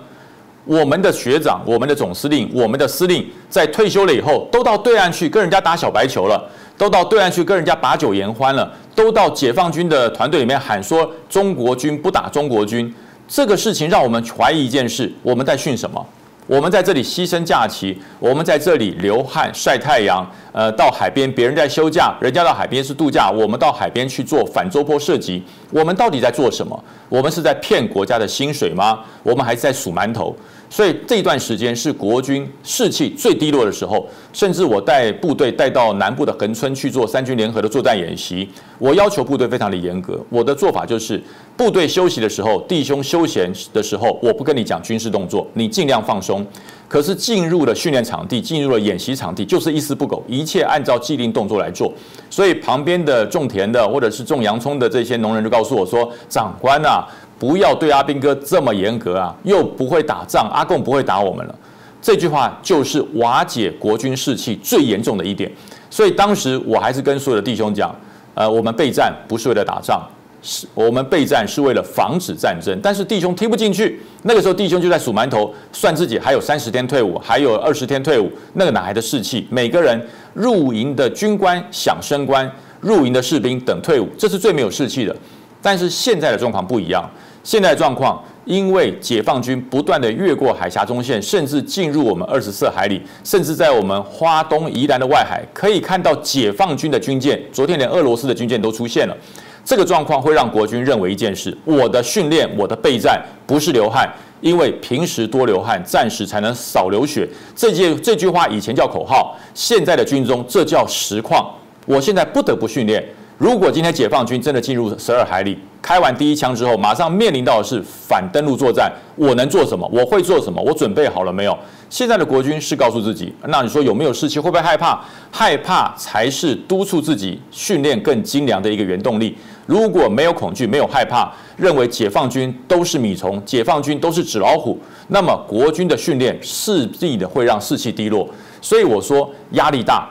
[0.64, 12.94] 我们的学长、我们的总司令、我们的司令，在退休了以后，都到对岸去跟人家打小白球了，都到对岸去跟人家把酒言欢了，都到解放军的团队里面喊说中国军不打中国军。
[13.30, 16.04] 这个事情让我们怀疑一件事：我们在训什么？
[16.48, 26.84] 我们在这里牺牲假期，我们在这里流汗晒太阳，呃，到海边，别人在休假，人家到海边是度假，我们到海边去做反周波设计，我们到底在做什么？
[27.08, 28.98] 我们是在骗国家的薪水吗？
[29.22, 30.34] 我们还是在数馒头？
[30.70, 38.48] 所以这段时间是国军士气最低落的时候，甚至我带部队带到南部的横村去做三军联合的作战演习。
[38.78, 41.20] 我要求部队非常的严格，我的做法就是
[41.56, 46.46] 部队休息的时候，弟兄休闲的时候，我不跟你讲军事动作，你尽量放松。
[46.88, 51.92] 可是进入了训练场地，进入了演习场地，就是一丝不苟，一切按照既定动作来做。
[52.28, 57.06] 所以旁边的种田的或者是种洋葱的这些农人就告诉我说：“长官啊。”
[57.40, 59.34] 不要对阿兵哥这么严格啊！
[59.44, 61.54] 又不会打仗，阿贡不会打我们了。
[62.02, 65.50] 这句话就是瓦解国军士气最严重的一点。
[65.88, 67.94] 所以当时我还是跟所有的弟兄讲：，
[68.34, 70.06] 呃，我们备战不是为了打仗，
[70.42, 72.78] 是我们备战是为了防止战争。
[72.82, 73.98] 但是弟兄听不进去。
[74.24, 79.46] 那个时候弟兄就在数馒头，算自己还有三十天退伍，还有二十天退伍，那个哪来的士气？
[79.48, 79.98] 每个人
[80.34, 85.16] 入营的军官想升官，入营的士兵等退伍，这是最没有士气的。
[85.62, 87.08] 但是现在的状况不一样。
[87.42, 97.40] 现在的状况，因为解放军不断的越过海峡中线，甚至进入我们二十四海里，甚至在我们花东宜兰的外海，可以看到解放军的军舰。
[97.50, 99.16] 昨天连俄罗斯的军舰都出现了。
[99.64, 104.06] 这个状况会让国军认为一件事：我的训练，我的备战不是流汗，
[104.42, 107.26] 因为平时多流汗，战时才能少流血。
[107.56, 111.50] 这句这句话以前叫口号，现在的军中这叫实况。
[111.86, 113.02] 我现在不得不训练。
[113.40, 119.90] 如果今天解放军真的进入十二海里，开完第一枪之后，马上面临到的是反登陆作战，我能做什么？
[119.90, 120.60] 我会做什么？
[120.60, 121.58] 我准备好了没有？
[121.88, 124.38] 现在的国军是告诉自己，那你说有没有士气？
[124.38, 125.02] 会不会害怕？
[125.30, 129.34] 害怕才是督促自己训练更精良的一个原动力。
[129.64, 134.78] 如果没有恐惧，没有害怕，认为解放军都是米虫，解放军都是纸老虎，
[135.08, 138.28] 那么国军的训练势必的会让士气低落。
[138.60, 140.06] 所以我说压力大，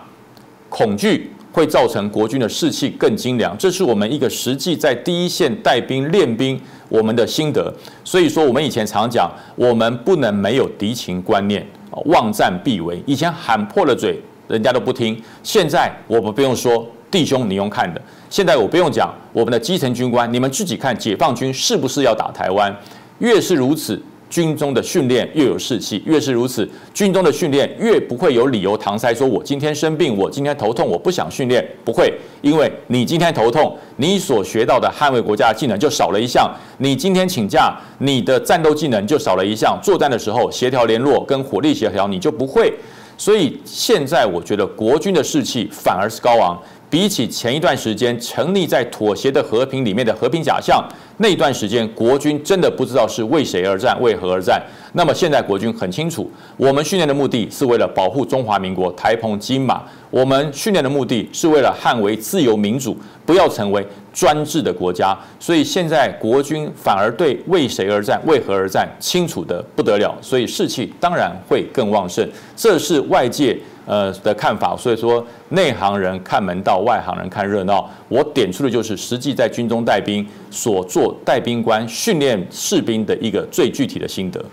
[0.67, 1.32] 恐惧。
[1.51, 7.73] 会造成国军的士气更精良，这是我们一个实际在第一线带兵练兵我们的心得。
[8.03, 11.65] 所以说，我们以前常讲，我们不能没有敌情观念，
[12.05, 13.01] 望战必为。
[13.05, 15.19] 以前喊破了嘴，人家都不听。
[15.43, 18.01] 现在我们不用说，弟兄你用看的。
[18.29, 22.75] 现在我不用讲，我们的基层军官，你们自己看，解放军是不是要打台湾？
[23.17, 23.99] 越是如此。
[24.30, 39.77] 军中的训练越有士气，越是如此，军中的训练越不会有理由搪塞，说我今天生病，我今天头痛，我不想训练，不会，因为你今天头痛，你所学到的捍卫国家的技能就少了一项；你今天请假，你的战斗技能就少了一项。
[39.82, 42.71] 作战的时候，协调联络跟火力协调，你就不会。
[43.17, 46.57] 所以现在我觉得国军的士气反而是高昂。
[46.89, 50.83] 比起前一段时间沉溺在妥协的和平里面的和平假象，
[51.17, 54.59] 那段时间国军真的不知道是为谁而战，为何而战。
[54.93, 65.15] 那么现在国军很清楚，我们训练的目的是为了保护中华民国台澎金马，我们训练的目的是为了捍卫自由民主，不要成为专制的国家。
[65.39, 72.27] 所以现在国军反而对为谁而战，为何而战清楚的不得了，所以士气当然会更旺盛。
[72.55, 73.55] 这是外界。
[73.89, 77.89] 呃的看法，所以说内行人看门道，外行人看热闹。
[78.07, 84.45] 我点出的就是实际在军中带兵所做带兵官训练士兵的一个最具体的心得。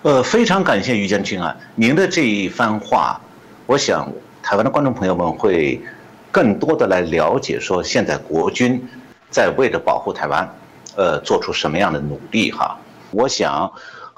[0.00, 3.20] 呃，非常感谢于将军啊，您的这一番话，
[3.66, 4.10] 我想
[4.42, 5.78] 台湾的观众朋友们会
[6.32, 8.82] 更多的来了解，说现在国军
[9.28, 10.48] 在为了保护台湾，
[10.96, 12.78] 呃，做出什么样的努力哈。
[13.10, 13.70] 我想。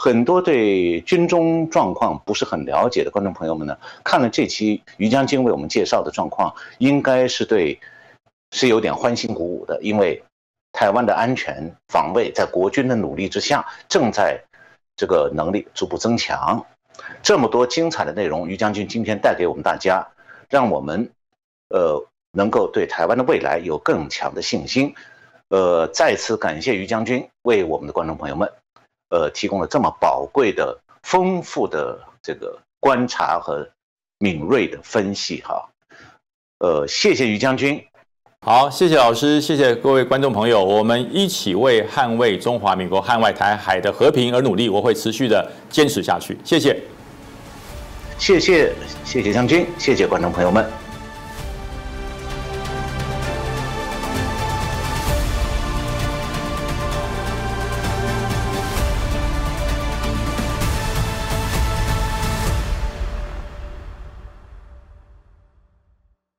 [0.04, 7.78] 很多对军中状况不是很了解的观众朋友们呢，看了这期于将军为我们介绍的状况，应该是对
[8.50, 10.20] 是有点欢欣鼓舞的，因为
[10.72, 14.42] 台湾的安全防卫在国军的努力之下，正在
[14.96, 16.66] 这个能力逐步增强。
[17.22, 20.04] 这么多精彩的内容，于将军今天带给我们大家，
[20.50, 21.08] 让我们
[21.68, 24.96] 呃能够对台湾的未来有更强的信心。
[25.50, 28.52] 呃，再次感谢于将军为我们的观众朋友们。
[29.12, 33.68] 呃，提供了这么宝贵的、丰富的这个观察和
[34.18, 35.68] 敏锐的分析，哈，
[36.60, 37.78] 呃，谢谢于将军。
[38.40, 46.38] 好，谢谢老师，谢谢各位观众朋友，我们一起为捍卫中华民国、捍卫台海的和平而努力，我会持续的坚持下去。
[46.42, 46.82] 谢谢，
[48.16, 48.72] 谢谢，
[49.04, 50.81] 谢谢将军，谢谢观众朋友们。